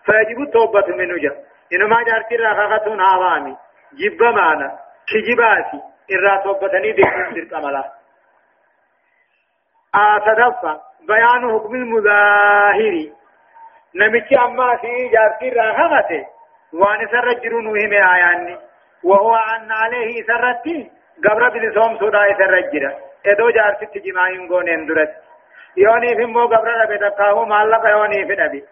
[0.05, 1.35] فيجب التوبة منه جا
[1.73, 3.57] إنما جارتي راخاتون عوامي
[3.93, 5.79] جب معنا كجباتي
[6.11, 7.83] إرا توبتني ديكون سرق عملا
[9.95, 12.95] آتدفع بيان حكم المظاهر.
[13.95, 16.25] نمشي أما في جارتي راخاته
[16.73, 18.57] وان سرجرون وهم آياني
[19.03, 20.91] وهو عن عليه سرتي
[21.25, 22.91] قبر بلسوم سودا سرجرا
[23.25, 25.13] إدو جارتي تجمعين قون اندرت
[25.77, 28.63] يوني في مو قبر ربي تقاهو مالك يوني في نبي.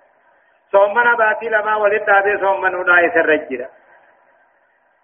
[0.72, 3.68] صومنا باتي لما ولد دابي صومنا ناي سرجرا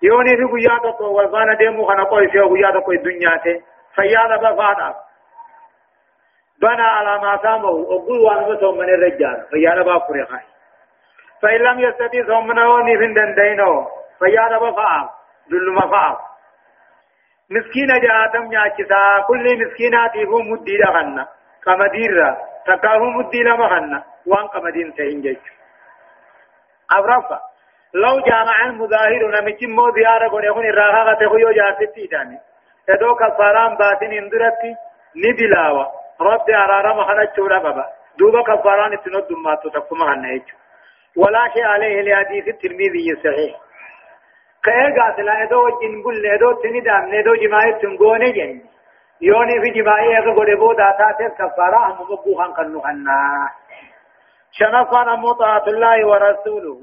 [0.03, 3.61] يوني في قيا تقو والفانا ديمو خنا قوي في قيا تقو الدنيا تي
[3.95, 4.95] فيانا بفانا
[6.61, 10.45] بنا على ما سامه أقول وانا صومنا الرجال فيانا باقوري خاي
[11.41, 13.87] فإن لم يستطيع صومنا وني في دندينو
[14.19, 15.09] فيانا بفاق
[15.51, 16.17] ذل مفاق
[17.51, 21.27] مسكينة جاءتم ناكسا كل مسكيناتي هو مدي لغنّا
[21.65, 22.35] قمدير
[22.67, 25.37] تكاهو مدي لما خنا وان قمدين سينجج
[26.91, 27.39] أبرفا
[27.93, 32.39] لو جامع المظاهر نمجي مو زيارة قد يكون الراحة يكون جاستي داني
[32.87, 34.75] تدو كفاران باتن اندرتي
[35.15, 37.85] ندلاوا رب أرارا مخنا تشورا بابا
[38.17, 40.41] دوبا كفاران اتنود دماتو تقوم خنا
[41.15, 43.55] ولا شيء عليه لحديث الترمذي صحيح
[44.63, 48.65] كأي قاتلا ادو وجن قل ادو تندام ندو جماعة تنقوني جنجي
[49.21, 53.49] يوني في جماعي اغا قد بودا تاتيس كفارا هم مبوخان قنو خنا
[54.51, 56.77] شنفان مطاعة الله ورسوله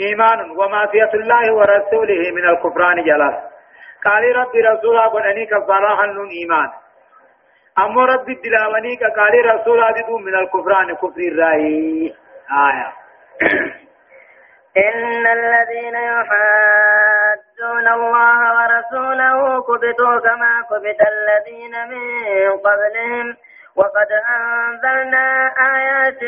[0.00, 3.34] إيمان ومعصية الله ورسوله من الكفران جلال
[4.04, 6.70] قال ربي رسولا قدني كفارا خنون إيمان
[7.78, 12.14] أما ربي الدلاوني قال رسولا ددو من الكفران كفر الرأي.
[12.52, 12.92] آية.
[14.76, 22.02] إن الذين يحادون الله ورسوله كبتوا كما كبت الذين من
[22.50, 23.36] قبلهم.
[23.76, 26.20] وقد أنزلنا آيات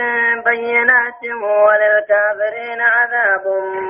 [0.45, 3.47] بينات وللكافرين عذاب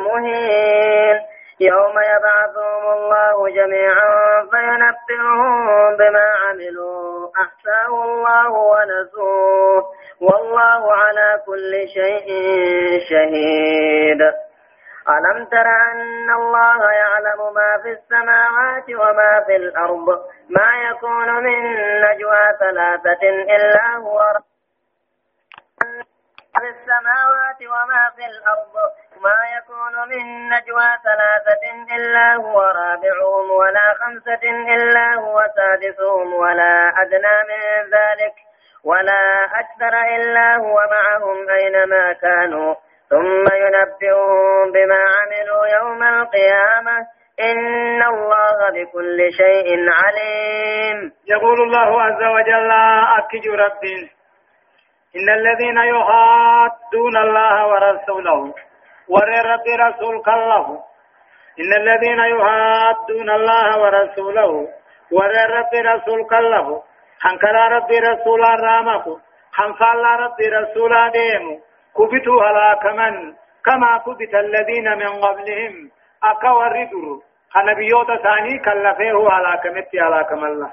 [0.07, 1.34] مهين.
[1.61, 7.29] يوم يبعثهم الله جميعا فينبئهم بما عملوا.
[7.37, 9.85] أحساه الله ونسوه.
[10.21, 12.29] والله على كل شيء
[13.11, 14.21] شهيد.
[15.09, 20.09] ألم تر أن الله يعلم ما في السماوات وما في الأرض؟
[20.51, 21.61] ما يكون من
[22.01, 23.23] نجوى ثلاثة
[23.57, 24.54] إلا هو في
[27.05, 28.75] السماوات وما في الأرض
[29.21, 37.37] ما يكون من نجوى ثلاثة إلا هو رابعهم ولا خمسة إلا هو سادسهم ولا أدنى
[37.51, 37.63] من
[37.97, 38.35] ذلك
[38.85, 42.75] ولا أكثر إلا هو معهم أينما كانوا.
[43.11, 47.07] ثم ينبئهم بما عملوا يوم القيامة.
[47.41, 51.13] إن الله بكل شيء عليم.
[51.27, 52.71] يقول الله عز وجل
[53.19, 53.85] أكج رب
[55.17, 58.55] إن الذين يحادون الله ورسوله
[59.09, 60.67] ور رب رسول الله
[61.61, 64.69] إن الذين يحادون الله ورسوله
[65.13, 66.83] ور رب رسول الله
[67.21, 69.05] حنكر رب رسول الرامك
[69.53, 71.61] حنفال رب رسول ديمو
[71.97, 75.91] كبتوا هلاك من كما كبت الذين من قبلهم.
[76.25, 77.19] أكور در
[77.51, 80.71] خنبيوت ثاني كلفه هلاك مت هلاك الله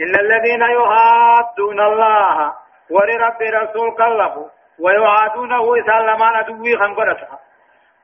[0.00, 2.52] إن الذين يهادون الله
[2.90, 4.34] ولرب رسول كله
[4.80, 7.38] ويعادونه إسلمان أدوي خنقرتها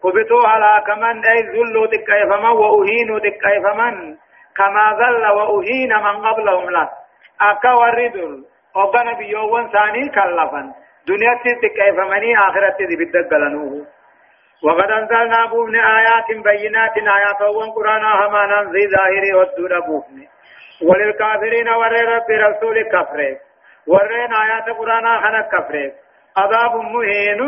[0.02, 4.16] كبتوا هلاك من أي ذلوا تكيف من وأهينوا تكيف من
[4.56, 6.88] كما ذل وأهين من قبلهم له
[7.40, 8.36] أكور در
[8.74, 10.62] وقنا بيوون ثاني كلفا
[11.08, 13.86] دنيا تكيف مني آخرت ذي بدقلنوه
[14.64, 20.26] وقد أنزلنا بوفن آيات بينات آيات وقرآن هما ننزي ظاهري والدون بوفن
[20.82, 23.45] وللكافرين ور رب رسول كفر
[23.86, 25.92] ورين آيات قرآن خنا كفر
[26.36, 27.40] عذاب مهين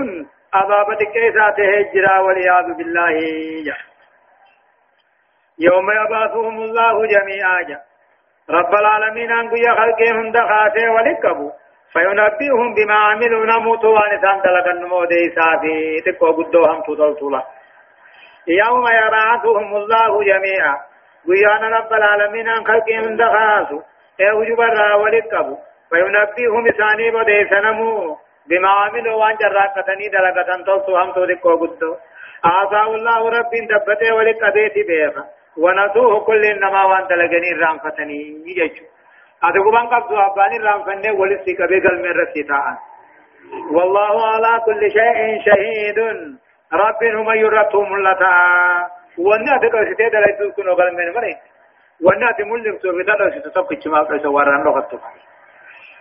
[0.54, 3.16] عذاب تكيسات هجرا والعياذ بالله
[5.58, 7.80] يوم يبعثهم الله جميعا
[8.50, 11.50] رب العالمين أنقوا يخلقهم دخاته ولكبوا
[11.92, 17.42] فينبئهم بما عملوا نموت وانسان دلق النمو دي سافي تكو قدو هم تطلطلا
[18.46, 20.76] يوم يبعثهم الله جميعا
[21.28, 23.82] ويانا رب العالمين ان خلقهم دخاسوا
[24.20, 25.77] ايو جبرا ولقبوا فينبئهم
[26.78, 28.16] ثاني بدي سنمو
[28.48, 31.96] بما عملوا وان جراقتني دلقتن تلطو هم تلقو قدو
[32.44, 35.24] آساء الله رب دبته ولقبيت بيخا
[35.56, 38.84] ونسوه كل انما وان دلقني رامفتني يجو
[40.26, 42.76] abbaan irraan fannee walitti qabee galmee irratti ta'an
[43.76, 45.98] والله على كل شيء شهيد.
[46.72, 48.30] رب هم يرتهم ملتا
[49.18, 51.36] وأنا تدوسي دلائل كنو قال من مري
[52.04, 55.00] وأنا تملك سوف تدوسي تتبقى ما قيس وران لغتك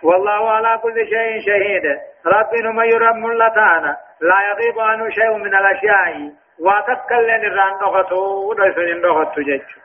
[0.02, 1.84] والله على كل شيء شهيد.
[2.26, 6.30] رب هم يرم ملتانا لا يغيب عنه شيء من الأشياء.
[6.60, 9.80] واتكلن الران لغتو ودوسي لغتو جيتشو.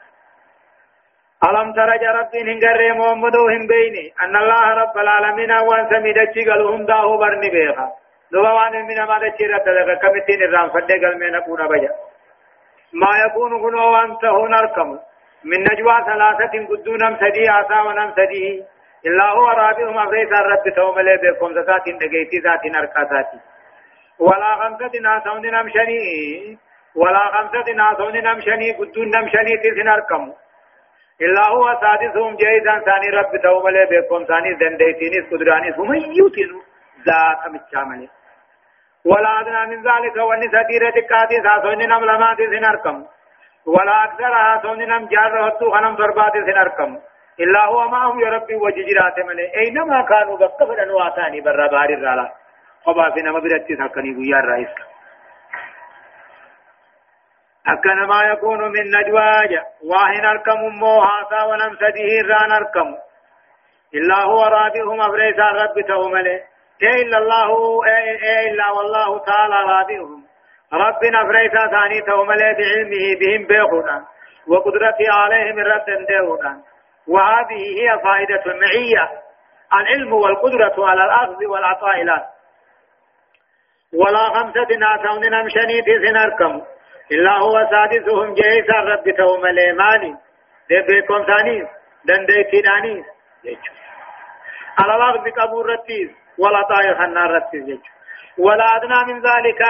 [1.49, 6.17] ألم تر ربين هنجر محمد هم بيني؟ أن الله رب العالمين وان سميد
[6.49, 7.87] قال هم داه برني بيخا
[8.31, 11.91] دوان من ما دچي رب دغ كمتين الرام فدي قال من كون بجا.
[12.93, 14.99] ما يكون كن وان تهون اركم
[15.45, 18.63] من نجوى ثلاثة قدونم سدي آسا ونم سدي
[19.05, 23.39] إلا هو رابهم أغيث الرب توم لي بكم زكاة نجيتي ذات نركاتاتي
[24.19, 26.57] ولا خمسة ناسون نمشني.
[26.95, 28.71] ولا خمسة ناسون نمشني.
[28.71, 30.33] قدون نمشني تسن اركمو
[31.21, 36.51] إلا هو سادسهم جيدا ثاني رب تومله بكم ثاني زنديتينيس قدرانيس هم يوتين
[37.07, 38.09] ذات مچامله
[39.05, 43.05] ولا أدنى من ذلك وأني سديرة تكاتي ساسوني نم لماتي سنركم
[43.65, 46.99] ولا أكثر ساسوني نم جار رهتو خنم ضرباتي سنركم
[47.39, 52.31] إلا هو معهم يا ربي وججرات ملي أينما كانوا بقفر أنواتاني برا باري الرالا
[52.85, 54.69] خبا في نما برتي سكني ويار رئيس.
[57.67, 59.51] أكن ما يكون من نجواج.
[59.83, 62.95] واهن أركم موهاسا ونم سديه ران أركم.
[63.95, 66.41] إلا هو رابهم أبريسا رب تومله.
[66.81, 70.23] إيه إلا الله إيه, إيه إلا والله تعالى رابهم
[70.73, 74.05] ربنا أبريسا ثاني تومله بعلمه بهم بيخونا
[74.47, 76.61] وقدرته عليهم رد ديونا
[77.07, 79.09] وهذه هي فائدة المعية
[79.73, 82.25] العلم والقدرة على الأخذ والعطاء له
[83.93, 86.61] ولا خمسة ناسون نمشني تسنركم
[87.11, 90.17] إلا هو سادسهم جيسا رب توم ليماني
[90.69, 91.67] دبيكم ثاني.
[92.05, 93.03] دنديتي داني.
[94.79, 96.09] على الأرض قبور رتيز
[96.69, 97.79] طائر خنار رتيز
[98.37, 99.61] ولا أدنى من ذلك.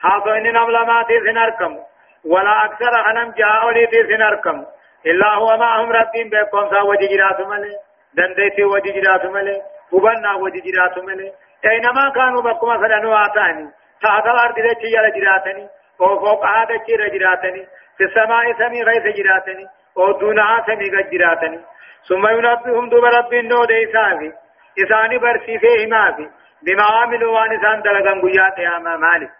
[0.00, 1.78] حاصل نمل ما تيسن أركم
[2.24, 4.64] ولا أكثر خنم جاء لي تيسن أركم
[5.06, 7.74] إلا هو معهم ربين بكم سا وججرات ملي.
[8.14, 9.62] دنديتي وججرات ملي.
[9.92, 11.32] وبنا وججرات ملي.
[11.64, 13.70] أينما كانوا بكم مثلا واتاني
[14.02, 15.68] تحت الأرض ذاتي يلا جراتني
[16.00, 17.66] وفوق هذا الشيء جراتني
[17.98, 21.60] في السماء سمي غيث جراتني ودونها سمي قد جراتني
[22.08, 24.32] ثم ينبئهم دوب رب النو ديسافي
[24.78, 26.28] إساني برسي فيه مافي
[26.62, 29.30] بما عملوا وان إسان دلقان قيات يا مالك.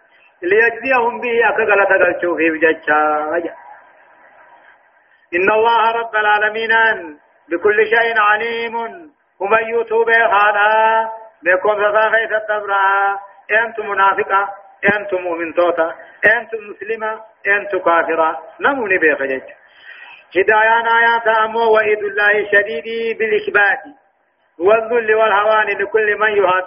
[0.43, 2.99] ليجزيهم به أكغل تغلشوا في بججا
[5.35, 6.73] إن الله رب العالمين
[7.49, 8.75] بكل شيء عليم.
[9.41, 11.11] ومن يتوب خانا
[11.43, 13.19] بكم فخيث التبرع
[13.51, 14.49] أنتم منافقة
[14.97, 15.95] أنتم مؤمن توتا
[16.37, 19.43] أنتم مسلمة أنتم كافرة نموني بيخجج
[20.37, 23.83] هدايان آيات أمو وإذ الله شديد بالإثبات
[24.59, 26.65] والذل والهوان لكل من يهاد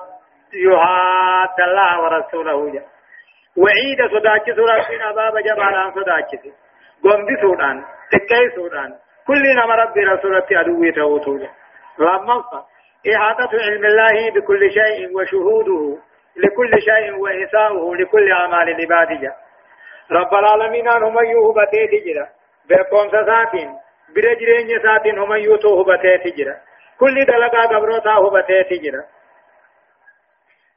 [0.54, 2.84] يهاد الله ورسوله.
[3.58, 6.32] وعيد صداك ربنا عذاب جبالا صداك
[8.12, 8.96] تكي سودان
[9.28, 11.50] كل نما ربي رسولة عدوية توتوجا
[12.00, 12.44] لما
[13.16, 15.98] إحاطة علم الله بكل شيء وشهوده
[16.36, 19.32] لكل شيء وإحساؤه لكل أعمال العباد
[20.12, 22.28] رب العالمين هم يهبتي تجرا
[22.70, 23.70] بقوم ساتين
[24.16, 26.56] برجرين ساتين هم يوتو هبتي تجرا
[27.00, 29.04] كل دلقا قبروتا هبتي تجرا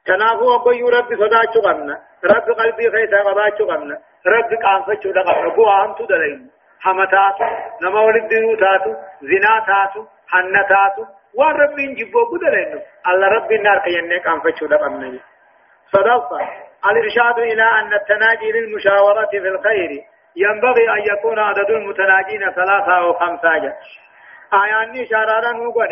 [0.05, 3.97] تنافو أبو رب صداچو قمنا رب قلبي خيسا قباچو قمنا
[4.27, 6.49] رب قانفتشو لقمنا بو أنتو دلين
[6.79, 7.45] حمتاتو
[7.81, 11.05] نما ولد تاتو زنا تاتو حنة تاتو
[11.37, 15.19] وان رب جبو قدرين الله رب النار قينك قانفتشو لقمنا
[15.93, 16.39] صدقة
[16.91, 19.91] الإرشاد إلى أن التناجي للمشاورة في الخير
[20.35, 23.73] ينبغي أن يكون عدد المتناجين ثلاثة أو خمسة
[24.53, 25.89] آياني شرارا نقول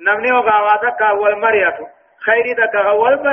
[0.00, 1.78] نمني وقاواتك والمرية
[2.26, 2.74] خير دك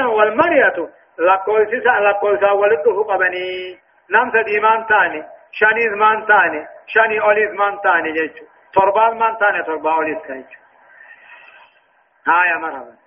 [0.05, 0.89] والمرية
[1.19, 3.77] لقول سيسا لقول سا ولده قبني
[4.09, 9.93] نم سديمان تاني شاني زمان تاني شاني أولي زمان تاني جيشو تربان من تاني تربا
[9.93, 10.59] أولي سكيشو
[12.27, 13.03] هايا مرحبا.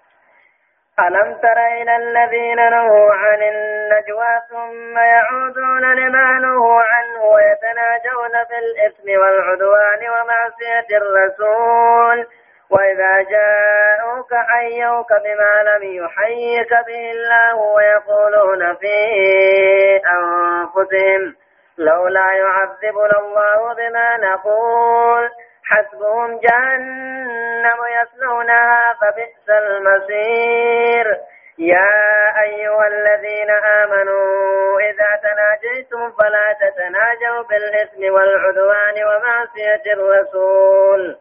[0.99, 10.01] ألم تر إلى الذين نهوا عن النجوى ثم يعودون لما نهوا عنه ويتناجون بالإثم والعدوان
[10.09, 12.26] ومعصية الرسول
[12.71, 18.97] وإذا جاءوك حيوك بما لم يحيك به الله ويقولون في
[20.19, 21.35] أنفسهم
[21.79, 25.31] لولا يعذبنا الله بما نقول
[25.64, 31.17] حسبهم جهنم يصلونها فبئس المصير.
[31.59, 31.91] يا
[32.43, 41.17] أيها الذين آمنوا إذا تناجيتم فلا تتناجوا بالإثم والعدوان ومعصية الرسول.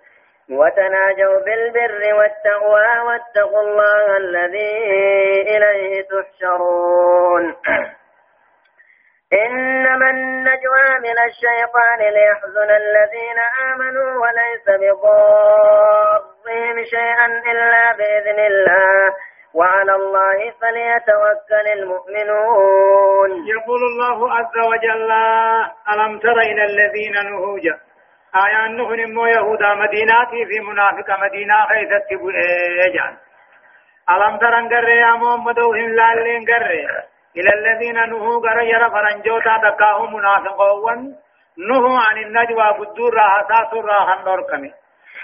[0.49, 4.77] وتناجوا بالبر والتقوى واتقوا الله الذي
[5.41, 7.55] إليه تحشرون.
[9.45, 13.39] إنما النجوى من الشيطان ليحزن الذين
[13.73, 19.13] آمنوا وليس بضارهم شيئا إلا بإذن الله.
[19.53, 23.29] وعلى الله فليتوكل المؤمنون.
[23.47, 25.11] يقول الله عز وجل
[25.93, 27.84] ألم تر إلى الذين نهوجا
[28.43, 33.13] آيان نهن مو يهودا مديناتي في منافق مدينة خيثت بؤيجان
[34.09, 36.71] ألم تر انقر يا محمد وهم لالين قرر
[37.37, 41.15] إلى الذين نهوا غر يرى فرنجوتا تكاهم منافقون
[41.57, 44.71] نهوا عن النجوى بدور راحتا سر نوركمي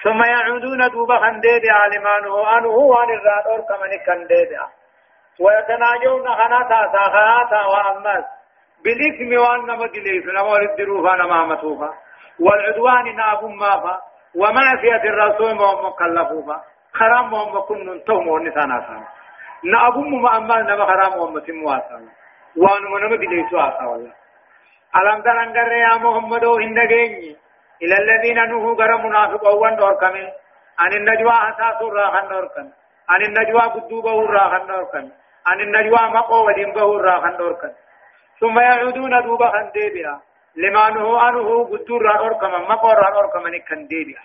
[0.03, 4.49] ثم يعودون دوبا خنديد عالمانه أنه عن الراد أوركمني كنديد
[5.39, 8.25] ويتناجون خناتا ساخاتا وأمس
[8.83, 11.93] بالإثم وأن مجلس نمور الدروفا نمامتوفا
[12.41, 13.93] والعدوان نابوم ما با
[14.35, 16.57] وما في هذا الرسول مو مكلفو با
[16.93, 19.07] خرام مو مكون نتو مو نسانا سانا
[19.63, 22.11] نابوم ما أما نما خرام مو مسمو آسانا
[22.57, 24.13] وانو منو ما بديسو آسانا والله
[24.95, 27.35] ألم تنقر يا محمد وإن دقيني.
[27.83, 30.29] إلى الذين نهو غرم منافق أول نور كمين
[30.81, 32.69] أن النجوى حساس راحن نور كن
[33.11, 35.09] أن النجوى قدوب راحن نور كن
[35.51, 37.71] أن النجوى مقو ودين بهو راحن نور كن
[38.39, 40.21] ثم يعودون دوبا خندي بها
[40.55, 44.23] لما نهوا عنه قدور رأور كما مقور رأور كما نكن ديبها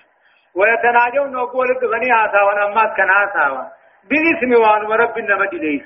[0.55, 3.73] ويتناجون وقول غني هذا ونمات كان هذا
[4.11, 5.85] بالاسم وان ورب النمد ليس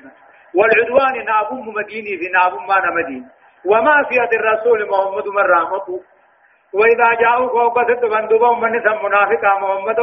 [0.55, 3.29] والعدوان نابم مديني في نابم ما نمدين
[3.65, 6.01] وما في الرسول محمد من رحمته
[6.73, 10.01] وإذا جاءوا فوقت بندوبا من سم منافقا محمد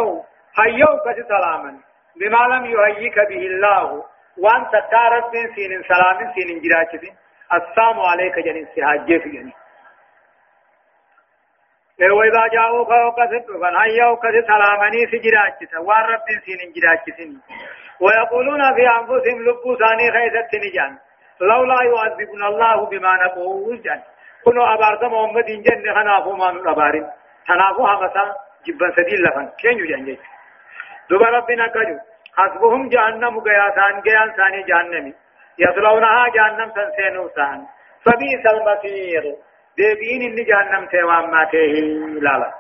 [0.58, 1.78] حيوك سلاما
[2.20, 4.04] بما لم يهيك به الله
[4.38, 7.02] وان تتارت من سين سلام سين جراجة
[7.54, 9.54] السلام عليك جنين سهاجة جنين
[12.02, 13.30] وإذا جاءوا فوقت
[13.62, 17.20] فحيوك سلامني سجراجة وان رب سين جراجة
[18.00, 20.98] ويقولون في أنفسهم لبوا ثاني خيثت نجان
[21.42, 24.02] لولا يعذبنا الله بما نقول جن
[24.46, 27.08] كنوا أبارد محمد جن خنافو ما نبارين
[27.48, 28.36] خنافو همسا
[28.68, 30.18] جبا سديل لفن كين يجن
[31.10, 31.98] دوبا ربنا كجو
[32.38, 35.14] حسبهم جهنم غيا ثان غيا ثاني جهنم
[35.60, 37.66] يصلونها جهنم سنسينو ثان
[38.06, 39.36] فبئس المصير
[39.78, 41.82] ديبين إن جهنم تيوان ما تيه
[42.26, 42.52] لالا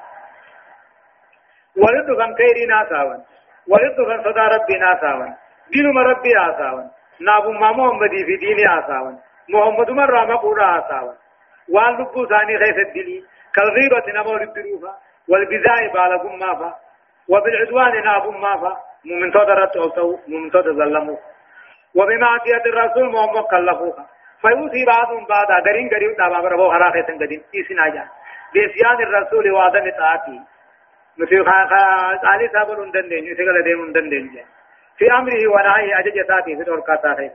[1.78, 3.22] ولد فان خيري ناساوان
[3.68, 5.34] ولد فان صدا ربي ناساوان
[5.72, 6.90] دين ربي آساوان
[7.20, 9.18] نابو ما محمد في ديني آساوان
[9.50, 11.16] محمد مرة مقورا آساوان
[11.70, 13.24] وان لبو ثاني خيس الدلي
[13.56, 14.94] كالغيبة نمو لبروفا
[15.28, 16.76] والبزاء بالكم مافا
[17.28, 21.18] وبالعدوان نابو مافا مؤمن تودرت أوسو مؤمن تودر
[21.96, 24.06] وبمعصية الرسول محمد كلفوها
[24.42, 25.60] فيوصي بعضهم بعضا.
[25.60, 26.18] غرين غريب.
[26.18, 28.08] دابا بربو هرا خيتن غدين إيسنا جا
[28.54, 30.40] بسيان الرسول وعدم طاعتي
[31.18, 34.46] مثل خا خا علي صاحب اندن دين يسغل دين اندن دين
[34.98, 36.56] في أمره ونهيه أجج ساتي.
[36.58, 37.32] في دور كاتا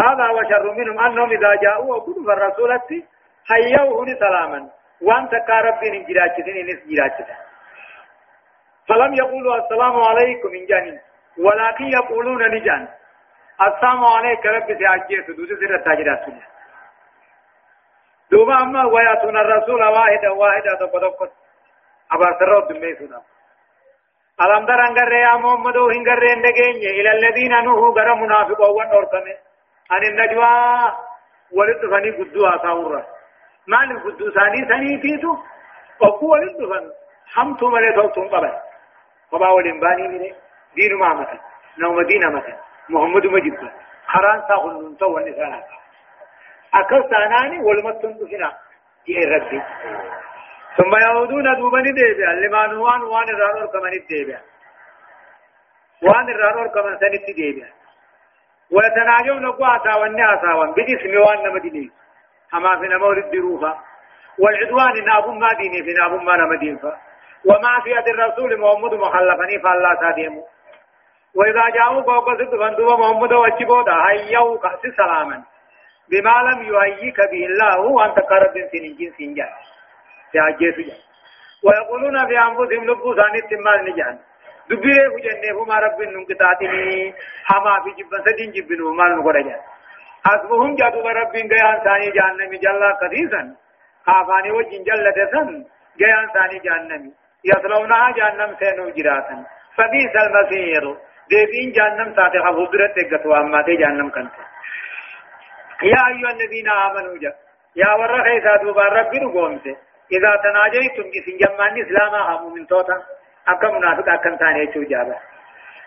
[0.00, 2.80] هذا وشر منهم أنهم إذا جاءوا وقلوا الرسول
[3.48, 4.70] حيوه سلاما.
[5.00, 7.36] وأنت كاربين جراجتين انس جراجتين
[8.88, 11.00] فلم يقولوا السلام عليكم من جانين
[11.38, 12.88] ولكن يقولون نجان
[13.60, 16.24] السلام عليك رب سيعجيت دوس سر التاجرات
[18.30, 21.32] دوما أما وياتون الرسول واحدا واحدا تقدقت
[22.12, 23.20] أبا سروا دميسونا
[24.44, 29.24] ألم تر أنقر يا محمد وهنقر يندقين إلى الذين نوحوا غير منافقوا ونوركم
[29.92, 30.52] أن النجوى
[31.52, 33.06] ولد فني قدوها ساورا
[33.66, 35.36] ما القدو ثاني؟ ثاني فيتو
[36.00, 36.90] وقوة ولد فن
[37.34, 38.52] حمتم لتوتم قبل
[39.32, 40.34] وما ولن باني منه
[40.74, 41.38] دين ما مثل
[41.78, 43.54] نوم دين مثل محمد مجيب
[44.06, 45.68] خران ساقل ننتو والنساء
[46.74, 48.52] أكل ثاناني والمتن هنا
[49.08, 49.62] يا ربي
[50.76, 54.40] ثم يعودون دوبني ديبيا لما نوان وان الرانور كمان ديبيا
[56.02, 57.68] وان الرانور كمان سنت ديبيا
[58.70, 61.90] ويتناجون نقوى أساوان أساوان بجسم وان نمديني
[62.54, 63.78] أما في نمولد دروفا
[64.38, 66.96] والعدوان نابو ما ديني في نابو ما نمدين فا
[67.44, 70.46] ومعصية الرسول محمد مخلفني فالله ساديمو
[71.36, 75.42] وإذا جاءوا فوق ست فندوب محمد وجبودا هيو كأس سلاما.
[76.10, 79.48] بما لم يهيك به الله وأنت قرب سنين سنجا
[80.32, 80.96] سيأجيس جا
[81.64, 84.18] ويقولون في أنفسهم لبو ثاني التمال نجان.
[84.70, 87.14] دبيره جنة فما رب ننقطاتني
[87.44, 89.60] حما في جبن سدين جبن ومال نقرجان
[90.26, 93.42] حسبهم جادوا رب جيان ثاني جهنم جلا كثيسا
[94.06, 95.64] خافاني وجن جلة سن
[95.98, 97.12] جيان ثاني جهنم.
[97.44, 99.36] يصلونها جهنم سينو جراتا.
[99.76, 101.05] فبئس المصير.
[101.30, 104.32] ديبين جهنم ساتي خفوزرت تقتوا أما دي جهنم كنت
[105.82, 107.32] يا أيها الذين آمنوا جا
[107.76, 109.66] يا ورى خيسا دوبا ربي نقومت
[110.16, 112.96] إذا تناجيتم إسن جمان إسلاما هم من توتا
[113.48, 115.16] أكا منافق أكا ثاني جابا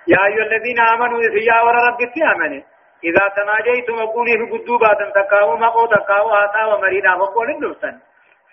[0.08, 2.64] يا أيها الذين آمنوا إذا يا ورى ربي تيامني
[3.04, 8.00] إذا تناجيتم أقوني في قدوبا تنتقاو مقو تقاو آتا ومرينا فقول النفسا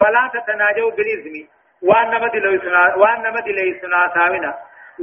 [0.01, 1.47] فلا تتناجوا بالإذن
[1.83, 4.55] وأن مدي ليسنا وأن مدي ليسنا ساونا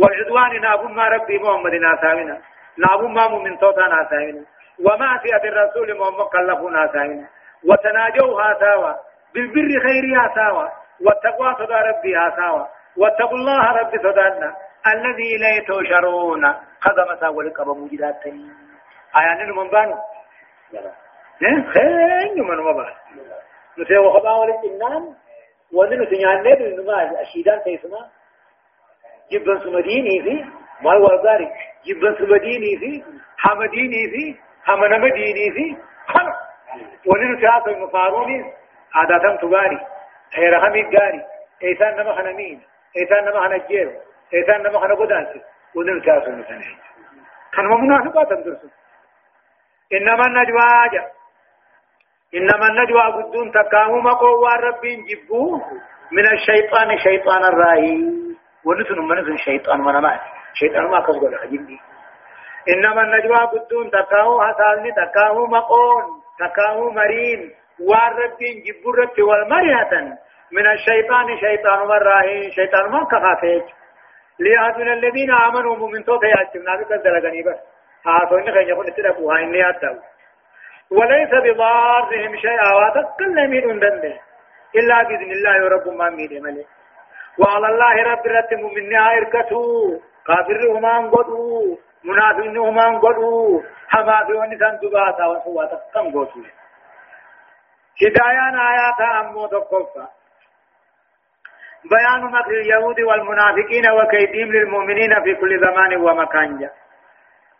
[0.01, 2.37] والعدوان نابون ما ربي محمد ناساونا
[2.77, 4.43] نابون ما مؤمن توتا ناساونا
[4.85, 7.27] وما فئة الرسول محمد كلفوا ناساونا
[7.67, 8.93] وتناجوا هاتاوا
[9.33, 10.67] بالبر خير هاتاوا
[11.05, 12.65] والتقوى صدى ربي هاتاوا
[12.97, 14.55] واتقوا الله ربي صدانا.
[14.87, 16.45] الذي إليه تشرون
[16.81, 18.25] قدم ساول قبا موجدات
[19.15, 19.97] آيان من بانو؟
[21.73, 22.93] خين من مبا
[23.77, 25.15] نسيو خبا ولكنان
[25.73, 28.09] ونن سنيان نبي أشيدان تيسما
[29.31, 30.45] جبن سمديني في
[30.81, 31.47] مال والداري
[31.85, 33.03] جبن سمديني في
[33.37, 35.77] حمديني في حمنمديني في.
[36.07, 36.35] خلق
[37.05, 38.53] ونن سياسة المفاروني
[38.95, 39.79] عادة تغاري.
[40.35, 41.21] خير همي غاري
[41.63, 42.61] ايسان نما خنمين
[42.97, 43.99] ايسان نما خنجير
[44.33, 45.27] ايسان نما خنقدانس
[45.75, 46.77] ونن سياسة المسنين
[47.53, 48.69] كان منافقات تدرسوا
[49.93, 51.09] إنما النجوى
[52.35, 55.61] إنما النجوى قدون تكاهما قوة رب جبوه
[56.11, 58.22] من الشيطان شيطان الرahim
[58.65, 60.19] ونسن منسن شيطان من ما
[60.53, 61.79] شيطان ما كسب حجندي
[62.69, 66.03] إنما النجوى قدون تكاو حسالني تكاو مقون
[66.39, 70.17] تكاو مرين والربين جبرت والمرية
[70.51, 73.63] من الشيطان شيطان مراهين شيطان ما كخافيج
[74.39, 77.59] ليهدنا الذين آمنوا مؤمن توتا يأتمنا بك الدلقني بس.
[78.05, 79.97] هاتون خين يقول اتلقوا هاي أدعو.
[80.91, 84.19] وليس بضارهم شيئا واتقل من دنده
[84.75, 86.67] إلا بإذن الله رب ما ميد ملك
[87.39, 94.79] وعلى الله رب رت مؤمنها إركتوا كافر هما انقضوا منافقين هما انقضوا حما في ونسان
[94.81, 96.43] دباتا وصواتا كم قوتوا
[98.01, 100.07] هدايان آيات أمو تقفا.
[101.91, 106.69] بيان مكر اليهود والمنافقين وكيدهم للمؤمنين في كل زمان ومكان جا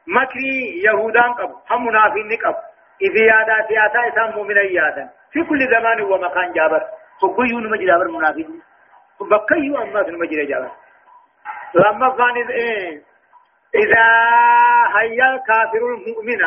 [0.08, 0.40] مكر
[0.86, 2.58] يهودان قبو هم منافقين قبو.
[3.02, 5.10] إذ يادا سياسة إسان مؤمنا يادا.
[5.32, 6.84] في كل زمان ومكان جابر
[7.22, 8.62] فقيو نمجي جابر منافقين.
[9.22, 10.72] بقيو أما نمجي جابر
[11.74, 13.01] لما فان إيه؟
[13.76, 14.05] إذا
[14.97, 16.41] هيا الكافر المؤمن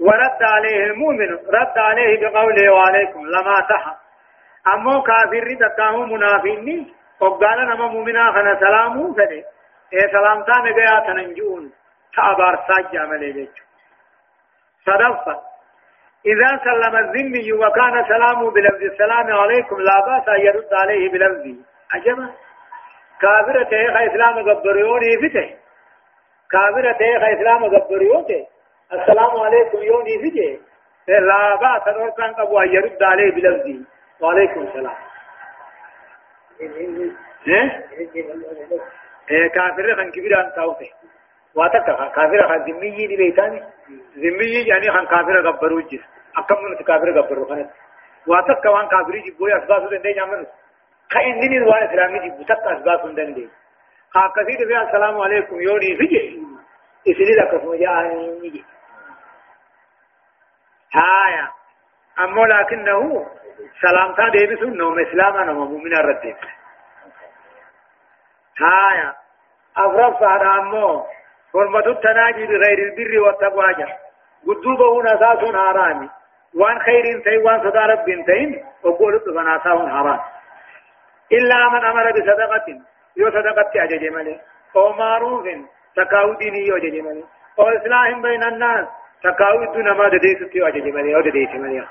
[0.00, 3.94] ورد عليه المؤمن رد عليه بقوله وعليكم لما تحى
[4.74, 9.44] أمو كافر تتاه منافقين وقال نما مؤمنا خنا سلامو فدي
[9.92, 11.72] إيه سلامتا نجايا تنجون
[12.16, 13.48] تأبار ساجة ملي
[14.86, 15.40] صدفة.
[16.26, 21.56] إذا سلم الذمي وكان سلامه بلفظ السلام عليكم لا بأس أن يرد عليه بلفظه.
[21.94, 22.30] أجمع
[23.20, 25.56] كافرة تيخ إسلام قبريوني فته
[26.50, 28.46] كافرة تيخ إسلام قبريوني
[28.92, 30.60] السلام عليكم يوني فته
[31.08, 33.80] لا بأس أن كان قبو أن يرد عليه بلفظه
[34.20, 34.94] وعليكم السلام.
[37.48, 37.84] إيه؟
[39.30, 40.90] إيه كافرة خان كبيرة أن تاوته
[41.54, 41.84] واتك
[42.14, 43.62] كافر خان ذمي دي بيتاني.
[44.16, 46.00] ذمي يعني خان كافر غبرو جس
[46.36, 47.70] أكم من كافر غبرو خان
[48.26, 50.46] واتك وان كافر جيبوي أسباب دندي جامن
[51.12, 53.50] خاين دين الوان إسلامي جيبو تك أسباب دندي
[54.10, 56.42] خا كثير بيا السلام عليكم يوني فيجي
[57.08, 58.64] إسلي لك فمجاني
[60.94, 61.48] هايا
[62.18, 63.26] أما لكنه
[63.80, 66.36] سلامتا ديبسون نوم إسلاما نوم مؤمن الردين
[68.60, 69.14] هايا
[69.76, 71.06] أفرف هذا أمو
[71.52, 73.64] حرمة التناجي بغير البر والتقوى
[74.46, 76.10] قدوبه نساس حرام
[76.54, 80.20] وان خير تي وان صدى رب تين وقول فناساه حرام
[81.32, 82.66] إلا من أمر بصدقة
[83.16, 84.40] يو صدقة أجج ملي.
[84.76, 85.44] أو معروف
[85.96, 87.24] تكاو ديني يو أجج ملي.
[87.58, 88.86] أو إصلاح بين الناس
[89.22, 91.86] تكاو دون ما دديت تيو أجج ملي أو دديت ملي.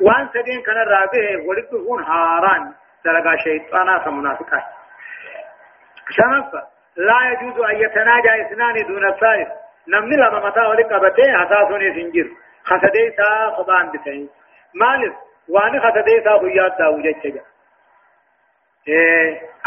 [0.00, 4.62] وان سدين كان رابه ولد فون حرام تلقى شيطانا سمنافقا
[6.10, 6.62] شنفة
[6.96, 9.48] لا يجوز أن يتناجى اثنان دون الثالث.
[9.88, 12.28] نمني لما متى ولك أبتين أساسوني سنجر.
[12.64, 13.92] خسدي سا خبان
[14.74, 15.14] مالف
[15.48, 17.42] واني خسدي خيات داو جتشجا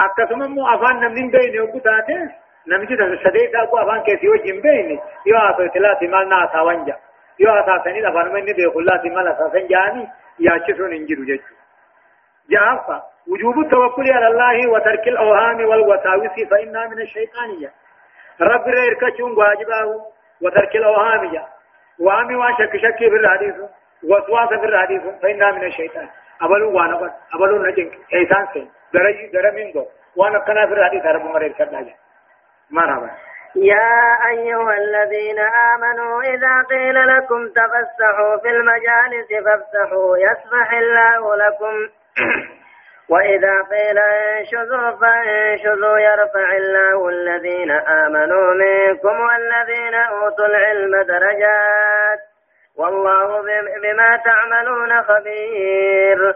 [0.06, 2.20] akkasuma immoo afaan namni hin beekne yogguu taate
[2.66, 6.96] namichi sadee isaa kun afaan keessi wajjin beekne yoo haasawte laati maal na haasaawan ja
[7.38, 10.08] yoo hasaasanii afaanuma inni beeku laati maal hasaasan jaani
[10.40, 11.60] yaachisuun hin jiru jechuudha.
[12.52, 17.72] جعفة وجوب التوكل على الله وترك الأوهام والوساوس فإنها من الشيطانية
[18.42, 20.02] رب ريركشون واجبه
[20.42, 21.46] وترك الأوهام جا
[22.00, 23.56] وامي وان شك شك في الحديث
[24.04, 26.08] وسواس في الحديث فإنها من الشيطان
[26.42, 29.86] أبلو وأنا قد أبلو نجن إيسان سين درجي درمين دو.
[30.16, 31.94] وانا كنا في الحديث رب مرير كرنا جا
[32.72, 33.10] مرحبا
[33.56, 41.89] يا أيها الذين آمنوا إذا قيل لكم تفسحوا في المجالس فافسحوا يسمح الله لكم.
[43.12, 52.20] وإذا قيل انشزوا فانشزوا يرفع الله الذين آمنوا منكم والذين أوتوا العلم درجات.
[52.78, 53.42] والله
[53.84, 56.36] بما تعملون خبير.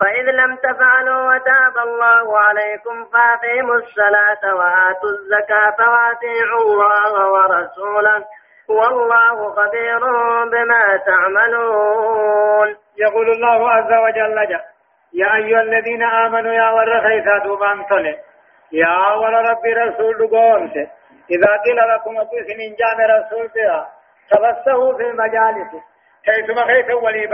[0.00, 8.24] فإذ لم تفعلوا وتاب الله عليكم فأقيموا الصلاة وآتوا الزكاة وأطيعوا الله ورسوله.
[8.68, 9.98] والله خبير
[10.52, 12.76] بما تعملون.
[12.98, 14.60] يقول الله عز وجل
[15.12, 18.18] يا أيها الذين آمنوا يا ورخيثا دوبان صلي
[18.72, 20.76] يا ول رب رسول قومت
[21.30, 23.88] إذا قيل لكم أبوسن جام رسول بها
[24.30, 25.70] تبسه في المجالس.
[26.26, 27.26] حيثما خيث ولي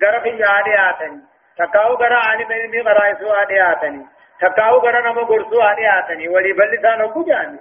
[0.00, 1.20] بلسا غرف يادياتني
[1.58, 4.06] تكاو غرا عالم علمي غرائسو آدياتني
[4.40, 7.58] تكاو غرا نمو غرسو آدياتني ولي بلسا نكو جاني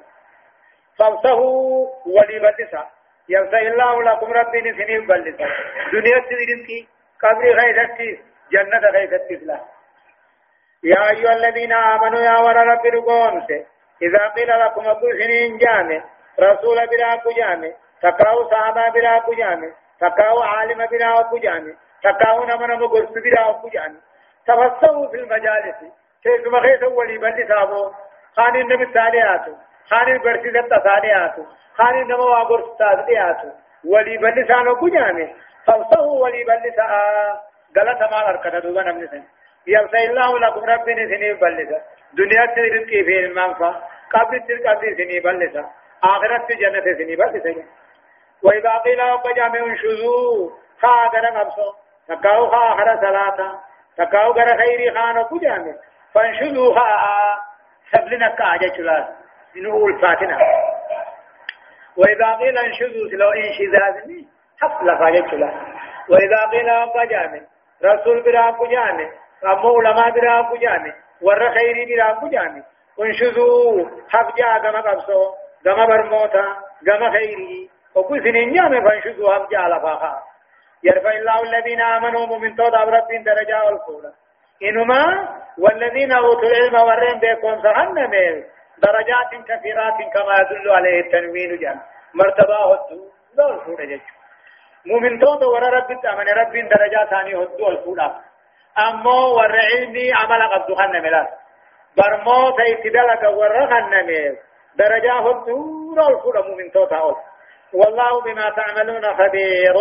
[0.99, 1.39] فامسه
[2.05, 2.87] ولي بلسا
[3.29, 5.47] يمسى الله لكم ربي نسنين بلسا
[5.93, 6.87] دنيا تدرسي
[7.21, 8.19] قبر خيثتي
[8.51, 9.59] جنة خيثتي فلا
[10.83, 13.49] يا أيها الذين آمنوا يا ور رب رقونس
[14.01, 16.03] إذا قيل لكم أبو سنين جامع
[16.39, 17.71] رسول بلا جامع
[18.01, 21.73] تقرأوا صحابة بلا جامع تقرأوا عالم بلا جامع
[22.03, 23.93] تقرأوا نمن مقرس بلا جامع
[24.47, 25.75] تفسروا في المجالس
[26.23, 27.91] كيف ما خيس ولي بل سابو
[28.35, 29.45] خان النبي الثانيات
[29.89, 31.35] خان البرسي الثانيات
[31.73, 33.37] خان النبي وابرس الثانيات
[33.85, 35.27] ولي بل سانو جامع
[35.67, 36.85] فلسه ولي بل سا
[37.77, 39.23] غلط ما أركض دوبا نمني سنين
[39.67, 41.81] يبسي الله لكم رب سني بلسا
[42.13, 43.73] دنيا ترزقي في المنفى
[44.13, 45.69] قبل ترقى سني بلسا
[46.03, 47.63] آخرت جنة سني بلسا
[48.43, 50.49] وإذا قيل رب جامع انشذوا
[50.81, 53.59] خاغر نفسه تقاو خاخر صلاة
[53.97, 55.73] تقاو غر خيري خانو كجامع
[56.13, 57.03] فانشذوا خاء
[57.91, 59.07] سبلنا كاجة شلال
[59.57, 60.37] إنه الفاتنة
[61.97, 64.27] وإذا قيل انشذوا لو انشذاذني
[64.61, 65.53] حفل فاجة شلال
[66.09, 67.39] وإذا قيل أبقى جامع
[67.85, 69.09] رسول برا أبقى جامع
[69.45, 72.61] أمو علماء برا أبقى جامع ور خيري برا أبقى جامع
[73.01, 75.31] انشذوا حفجا كما قبصوا
[75.65, 76.45] كما برموتا
[76.85, 80.23] كما خيري وكل سنين جامع فانشذوا حفجا لفاقا
[80.83, 84.11] يرفع الله الذين آمنوا مؤمن تود رب درجة والقولة
[84.63, 85.03] إنما
[85.57, 88.43] والذين أوتوا العلم ورين بيكون سهن ميل
[88.77, 91.79] درجات كثيرات كما يدل عليه التنوين جان.
[92.13, 93.07] مرتبة هدو
[93.37, 94.01] دول فورة جيش
[94.85, 98.21] مؤمن تود ور رب من رب درجة ثاني هدو الفورة
[98.79, 101.27] أمو ور علمي عمل قبض خن ميلا
[101.97, 104.37] برمو تيتدلق ور خن ميل
[104.75, 106.93] درجة هدو دول فورة مؤمن تود
[107.73, 109.75] والله بما تعملون خبير.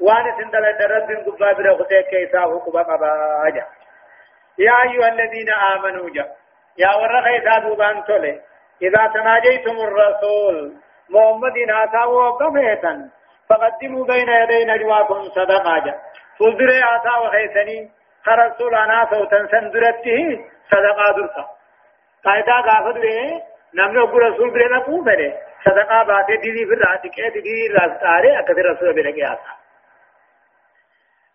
[0.00, 3.10] وان سندل درد قبا بر خته كيسا حقوق قبا
[3.48, 3.66] اجا
[4.58, 6.26] يا ايها الذين امنوا جا
[6.78, 8.40] يا ور خيسا دوبان تولي
[8.82, 10.72] اذا تناجيتم الرسول
[11.10, 13.10] محمد هاتا وقفيتا
[13.48, 15.94] فقدموا بين يدي نجواكم صدقا جا
[16.38, 17.90] فلدر هاتا وخيسني
[18.26, 21.44] خرسول أنا صوتا سندرته صدقا درتا
[22.24, 23.42] قاعدة غافد ليه
[23.74, 25.32] نمنه ابو رسول بره نقوم بره
[25.64, 29.59] صدقا باته دي في رات کے دي راست اره أكثر رسول بره کے آتا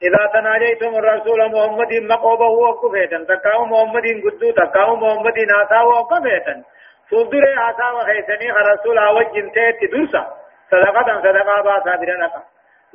[0.04, 6.64] إذا تناجيتم الرسول محمد مقوبه وقفيتا تكاو محمد قدو تكاو محمد ناسا وقفيتا
[7.12, 10.24] فلدر آسا وخيسني الرسول وجن تيت درسا.
[10.72, 12.42] صدقة صدقة باسا برنقا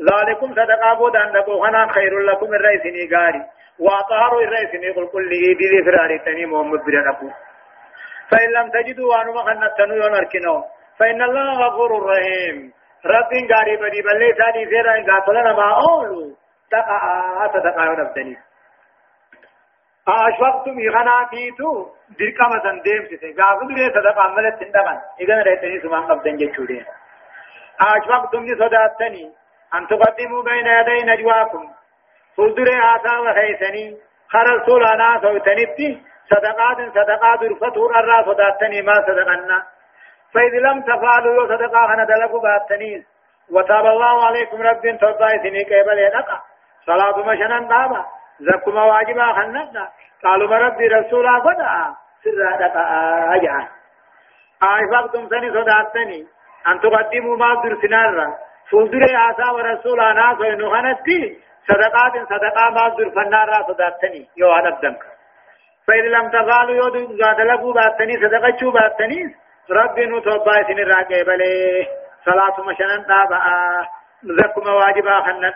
[0.01, 3.43] ذلكم صدقة بودان نقو خنا خير لكم الرئيسني غاري
[3.79, 7.29] وأطهر الرئيسني قل كل إيدي لفراري تني محمد برنقو
[8.31, 10.63] فإن لم تجدوا وانما خنتنوا ينركنوا
[10.99, 12.73] فإن الله غفور رحيم.
[13.07, 16.40] رب غاري بدي بلي سادي سيرا إن قاتلنا ما أولو.
[16.71, 18.39] تقع تدقى نبدني
[20.09, 26.85] أشفقتم إغناتيتو درقما سنديم سيسي غافو دري صدقا عملت تندقان إذن ريتني سمان قبدن جتشورين
[27.81, 29.33] أشفقتم لصداتني
[29.75, 31.71] أن تقدموا بين يدي نجواكم
[32.37, 33.97] فلدري آتا وخيسني
[34.29, 39.67] خرسول أنا سوتنتي صدقات صدقات رفتور الرا صداتني ما صدقنا
[40.35, 43.03] فإذ لم تفعلوا صدقا خنا دلقوا باتنيز
[43.51, 46.50] وتاب الله عليكم رب توبا إذني قبل يدقى
[46.87, 48.05] صلاة مشنن دابا
[48.41, 49.89] زكما واجبا خننا
[50.25, 52.85] قالوا ربي رسولا قدا سر دقا
[53.35, 53.67] أجعل
[54.63, 56.27] آيفاقتم سني صداتني
[56.67, 58.37] أن تقدموا ما درسنار
[58.71, 60.97] فوزر آسا ورسولا ناس وإنه
[61.69, 65.03] صدقات صدقا ما درفنار صداتني يو أنا بدمك
[65.87, 69.37] فإن لم تفعلوا يود زادلقوا باتني صدقة باتني
[69.71, 71.87] ربي نتوبا سن الراقب بلي
[72.25, 73.41] صلاة مشنن دابا.
[74.23, 75.51] زكما واجبا خننا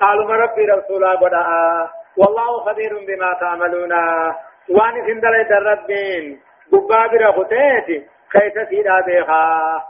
[0.00, 3.92] قالوا ربي رسولا قدا والله خبير بما تعملون.
[4.70, 6.40] وان سندل دربين.
[6.72, 9.82] قبابر خطيتي كيف سيدا بيخا.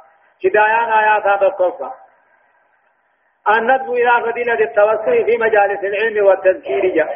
[0.45, 1.93] هدايان آيات بقصة.
[3.49, 7.07] الندب إلى فضيلة التوسل في مجالس العلم والتذكير.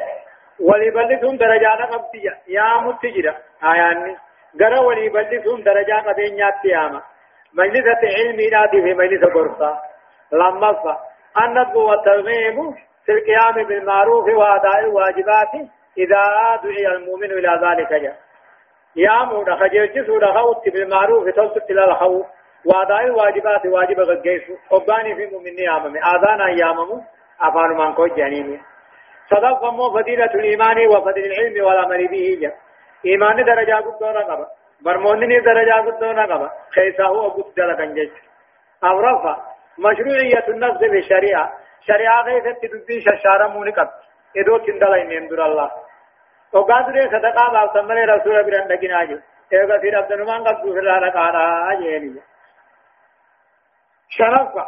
[0.61, 4.16] وليبلغهم درجات قبضية يا متجرة آياني.
[4.61, 7.03] غرا وليبلغهم درجات قبضية ياما
[7.55, 9.78] مجلس العلم نادي في مجلس غرفة
[10.32, 10.97] لما
[11.39, 12.74] الندب والترغيب
[13.07, 15.55] في القيام بالمعروف وأداء الواجبات
[15.99, 16.22] إذا
[16.64, 17.93] دعي المؤمن إلى ذلك.
[17.93, 18.16] جاء
[18.97, 22.26] يا مودا خجلت سودا خوت بالمعروف توسط إلى الخوف
[22.64, 24.43] وأداء الواجبات واجب غجيس.
[24.72, 27.01] أباني في مؤمن يامم آذان أيامم
[27.41, 28.61] أفان من كو جانيني
[29.30, 32.39] صدق مو فضيلة الإيمان وفضل العلم والعمل به.
[32.41, 32.55] جاء
[33.07, 34.47] إيمان درجة قدونا قبا
[34.80, 38.11] برمونني درجة قدونا قبا خيسا هو قد دلقا جيش
[38.85, 41.52] أورفا مشروعية النفس بالشريعة
[41.86, 43.88] شريعة غيثت تدبي ششارة مونقب
[44.36, 45.70] إدو تندل إنهم در الله.
[46.52, 49.18] وقاد ري صدقاء باب سمري رسول بران دقين آجو
[49.52, 52.20] إيغا في رب دنمان قد دوفر لانا قارا آجيني
[54.08, 54.66] شرفا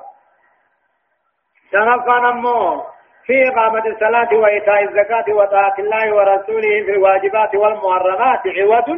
[1.72, 2.82] شرفا نمو.
[3.26, 8.88] في إقامة الصلاة وإيتاء الزكاة وطاعة الله ورسوله في الواجبات والمحرمات عوض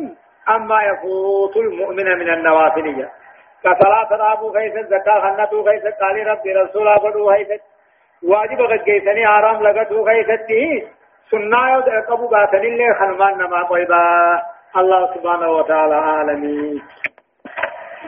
[0.48, 3.08] أما يفوت المؤمن من النوافل.
[3.66, 7.50] كصلاة رابو خيث الزكاة خنتو خيث قال ربي رسولا قدو خيث
[8.22, 10.88] واجب غجيسني حرام لغتو خيثته
[11.30, 14.02] سنة يود أقبو قاتل اللي خنمان نما قيبا
[14.76, 16.82] الله سبحانه وتعالى عالمي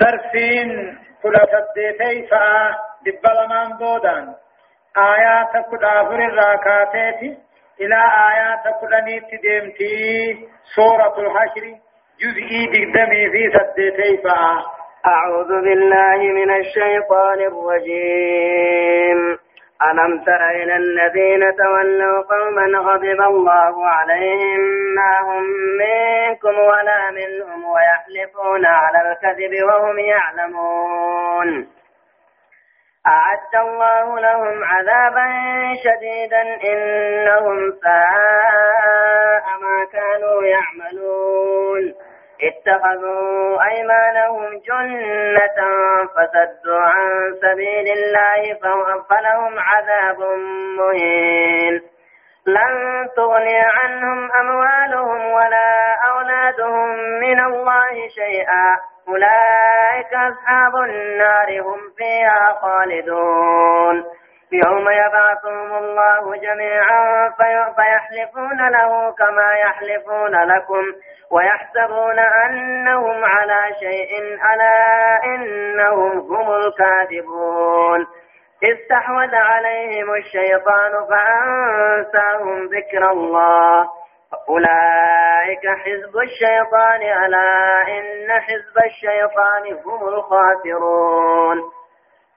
[0.01, 2.45] درسين كل سديتي فا
[3.07, 4.35] دبلمان بودان
[4.97, 7.37] آيات كدافر الراكاتيتي
[7.81, 8.01] إلى
[8.31, 11.65] آيات كدنيت ديمتي سورة الحشر
[12.21, 14.39] جزئي دقدمي في سديتي فا
[15.07, 19.39] أعوذ بالله من الشيطان الرجيم.
[19.91, 24.61] ألم تر إلى الذين تولوا قوما غضب الله عليهم
[24.95, 25.43] ما هم
[25.79, 31.69] منكم ولا منهم ويحلفون على الكذب وهم يعلمون.
[33.07, 35.27] أعد الله لهم عذابا
[35.85, 36.43] شديدا
[36.73, 41.58] إنهم ساء ما كانوا يعملون.
[42.43, 45.59] اتخذوا أيمانهم جنة
[46.15, 48.59] فسدوا عن سبيل الله
[49.11, 50.21] فلهم عذاب
[50.79, 51.83] مهين.
[52.47, 56.89] لن تغني عنهم أموالهم ولا أولادهم
[57.21, 58.77] من الله شيئا.
[59.09, 64.18] أولئك أصحاب النار هم فيها خالدون.
[64.53, 67.31] يوم يبعثهم الله جميعا
[67.77, 70.85] فيحلفون له كما يحلفون لكم
[71.31, 78.07] ويحسبون أنهم على شيء ألا إنهم هم الكاذبون.
[78.65, 83.89] استحوذ عليهم الشيطان فأنساهم ذكر الله.
[84.49, 91.78] أولئك حزب الشيطان ألا إن حزب الشيطان هم الخاسرون.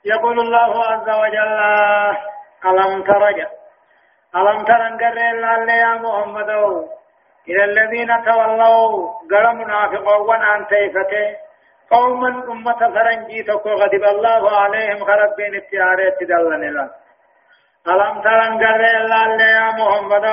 [0.05, 1.59] يقول الله عز وجل
[2.65, 3.47] ألم ترجع
[4.35, 6.49] ألم تر أن يا محمد؟
[7.49, 11.37] إلى الذين تولوا قال منافقوا عن تيفته.
[11.91, 16.89] قوما أمة فرنجي تكو غضب الله عليهم خرب بين التيارات دلن الله
[17.87, 20.25] ألم تر أن يا محمد؟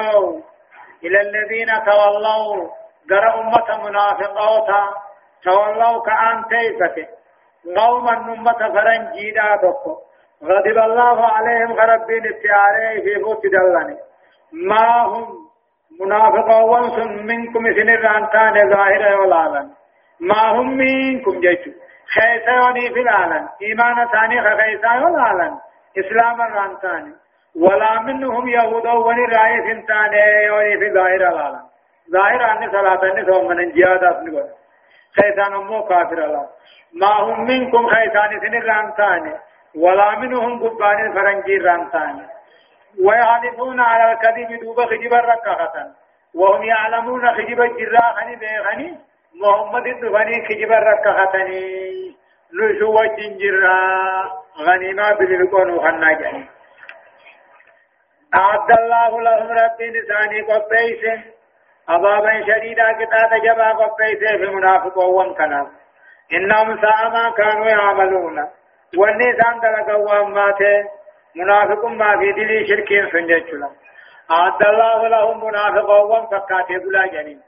[1.04, 2.68] إلى الذين تولوا
[3.10, 4.82] قال أمة منافقوتا
[5.44, 7.18] تولوا كأن تيفته.
[7.76, 9.96] قوما أمة فرنجي تكو
[10.44, 13.96] غضب الله عليهم خرب بين التيارات في فوت دلن
[14.52, 15.48] ما هم
[16.00, 19.70] منافقون سن منكم سن الرانتان ظاهرة والعالم
[20.20, 21.70] ما هم منكم جيتو
[22.14, 23.48] خيساني في العالم.
[23.62, 25.58] إيمان ثاني خيسا والعالم
[25.98, 27.14] إسلام الرانتان
[27.56, 29.26] ولا منهم يهود وني
[29.68, 30.12] سنتان
[30.46, 31.62] يوني في ظاهر العالم
[32.12, 34.48] ظاهر أن صلاة ثم من جهادات نقول
[35.16, 36.46] خيسان مو كافر الله
[36.92, 39.34] ما هم منكم خيسان سن الرانتان
[39.74, 42.26] ولا منهم قبان فرنجي الرانتان
[43.04, 45.72] ويحلفون على الكذب دوب خجب الركعة
[46.34, 48.98] وهم يعلمون خجب الجراء خني بيغني
[49.34, 51.32] محمد الدفني خجب الركعة
[52.54, 56.46] نشوة جنجراء غنيمة بالرقون وخنا
[58.34, 61.22] أعد الله لهم رب لساني قبيسه
[61.89, 65.66] عذابا شديدا كتاب جبا قبيسه في منافقون كنا.
[66.32, 68.49] إنهم ساء ما كانوا يعملون.
[68.99, 70.84] والنسان دلقوا أماته
[71.36, 73.68] منافق ما في دلي شرك سنجتشلا
[74.30, 77.41] أعد الله لهم منافقون فكاتي بلا جنين.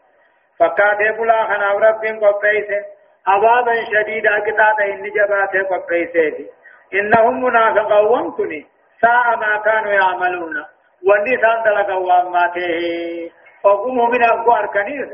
[0.58, 2.80] فكاتي بلا خنا رب قبيسه
[3.26, 6.46] عذابا شديدا كتاب إن جباته قبيسه
[6.94, 8.66] إنهم منافقون كني.
[9.00, 10.64] ساء ما كانوا يعملون.
[11.08, 13.30] والنسان دلقوا أماته
[13.64, 15.08] وقوم مؤمن أبقوا أركانيس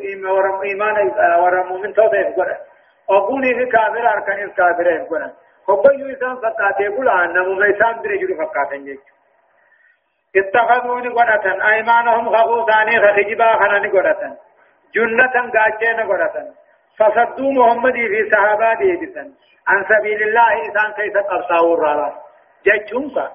[0.65, 2.57] إيمان ورم مؤمن توتيس قرأ
[3.09, 5.19] وقوني في كافر أركانيس كافر أبقوا
[5.69, 8.99] هبيو إسان فقاتي بلا نمو ميسان درجل فقاتن جيش
[10.37, 14.37] اتخذوني قرأة أيمانهم خبو ثاني خخجبا خناني قرأة
[14.95, 16.37] جنة قاچين قرأة
[16.99, 19.33] فصدوا محمد في صحابة بسن
[19.69, 22.23] عن سبيل الله إسان كيف قرصاو الرارا
[22.65, 23.31] جيشونك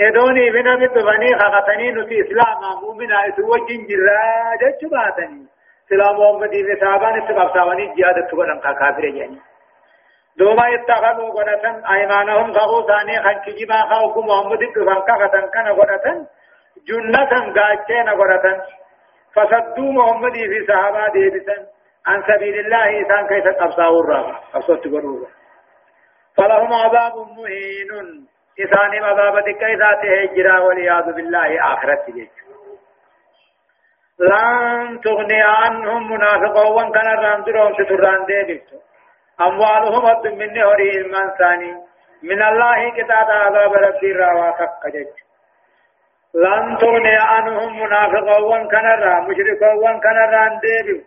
[0.00, 5.46] إدوني بنا بطفني خقتني نتي إسلام مؤمنا إسوجين جرا جيشو باتني
[5.88, 9.38] سلام محمد في صحابة نتقبصاوني جيادة تقرن كافر يعني
[10.36, 16.26] دوما اتخذوا قدتن أيمانهم خغو ثاني خن كجبا خاوكم محمد كفن كفتن كان قدتن
[16.88, 18.60] جنة قاچين قدتن.
[19.34, 21.66] فصدوا محمد في صحابة ديبتن.
[22.06, 25.26] عن سبيل الله إنسان كيف تقبصاه الرابع أصوت قروبا
[26.36, 28.26] فلهم عذاب مهين.
[28.60, 32.28] إسان عذاب كيساته هجرا والعياذ بالله آخرت جيش.
[34.18, 38.80] لن تغني عنهم منافقون كان الرامدرهم ستران ديبتن
[39.40, 41.72] أموالهم أد من هوري إلمان ثاني.
[42.22, 45.06] من الله كتاب عذاب ربي راوا تقجج
[46.34, 51.06] لن تغني عنهم منافقون كنرا مشركون كنرا انديبت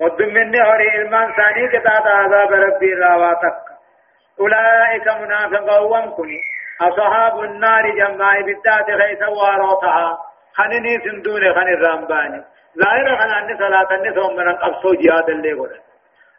[0.00, 3.62] قد من هوري إلمان ثاني كتاب عذاب ربي راوا تق
[4.40, 6.55] أولئك منافقون كني.
[6.80, 10.18] أصحاب النار جماع بالذات خيس واروتها
[10.52, 12.44] خنني سندون خن الرامباني
[12.78, 15.82] ظاهر خن أن صلاة النسوم من الأبصو جهاد اللي قلت.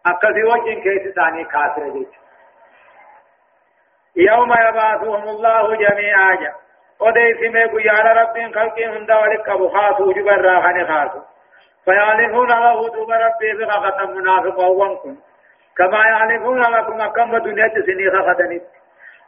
[0.06, 2.12] أكثر وجه كيس ثاني كافر جيت.
[4.16, 6.36] يوم يبعثهم الله جميعا.
[6.36, 6.54] جا
[7.00, 11.22] وديس ميكو يا رب خلقهم هند ولك أبو خاصو جبر راخن خاصو
[11.86, 15.18] فيعلمون له دوب ربي بغة منافق وانكم
[15.78, 18.64] كما يعلمون لكم أكم دنيا سنيخ خدنت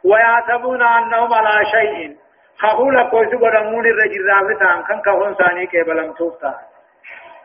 [0.04, 2.16] ويعتبون أنهم على شيء.
[2.58, 6.54] خبول كويس قدمون الرجل رافتان كان كهون ثاني كبلم توفتا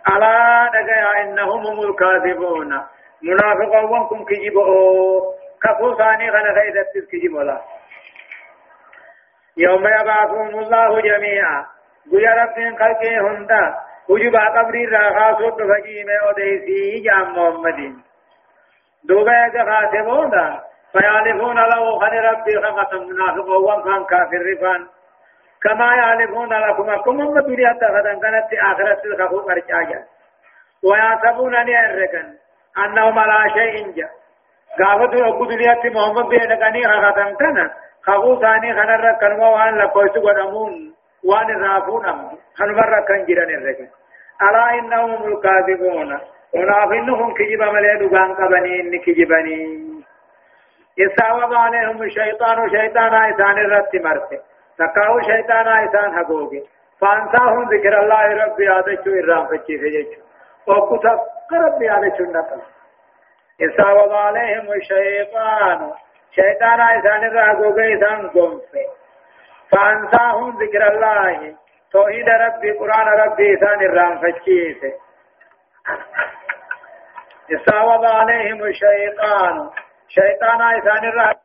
[0.08, 2.82] ألا دقيا إنهم هم الكاذبون.
[3.24, 5.22] منافقون كم كجيبوا
[5.64, 7.62] كفو ثاني غنى غيدت كجيبوا لا.
[9.58, 11.66] يوم يبعثهم الله جميعا.
[12.12, 13.76] قل رب خلقه هندا
[14.10, 17.96] وجب قبر راخاصو فجيم وديسي جام محمد.
[19.04, 20.32] دوبا خاتمون.
[20.96, 24.88] فيعرفون له خن ربي خمة منافق وان كافر رفان.
[25.64, 30.04] كما يعرفون لكم كم هم دنيا تغدن كانت آخرة الخفو مرجاجا
[30.84, 32.34] ويعتبون أن يرقن
[32.86, 34.10] أنهم على شيء جا
[34.80, 37.70] قافت أبو دنيا محمد بينكني خغدن كان.
[38.04, 40.94] خفو ثاني خنر كنوا وان لقويس قدمون
[41.24, 42.30] وان رافون أم.
[42.58, 43.88] خنبر كان جيران الرقن
[44.42, 46.20] ألا إنهم الكاذبون.
[46.56, 49.95] ونافنهم كجب ملي دغان قبني إن
[50.98, 54.40] يساوب عليهم الشيطان شيطان إسان الرت مرته
[54.78, 56.62] تقاو شيطان إسان حقوقي
[57.02, 60.22] فانساهم ذكر الله ربي آدشو إرام فچي فجيچو
[60.68, 61.20] وقتا
[61.54, 62.62] ربي آدشو نقل
[63.60, 65.92] يساوب عليهم الشيطان
[66.36, 68.86] شيطان إسان الرحقوقي إسان قنفه
[69.72, 71.56] فانساهم ذكر الله
[71.92, 74.76] توحيد ربي قرآن ربي إسان الرام فچي
[77.50, 79.70] يساوب عليهم الشيطان
[80.10, 81.45] شيطان إسان الرحقوقي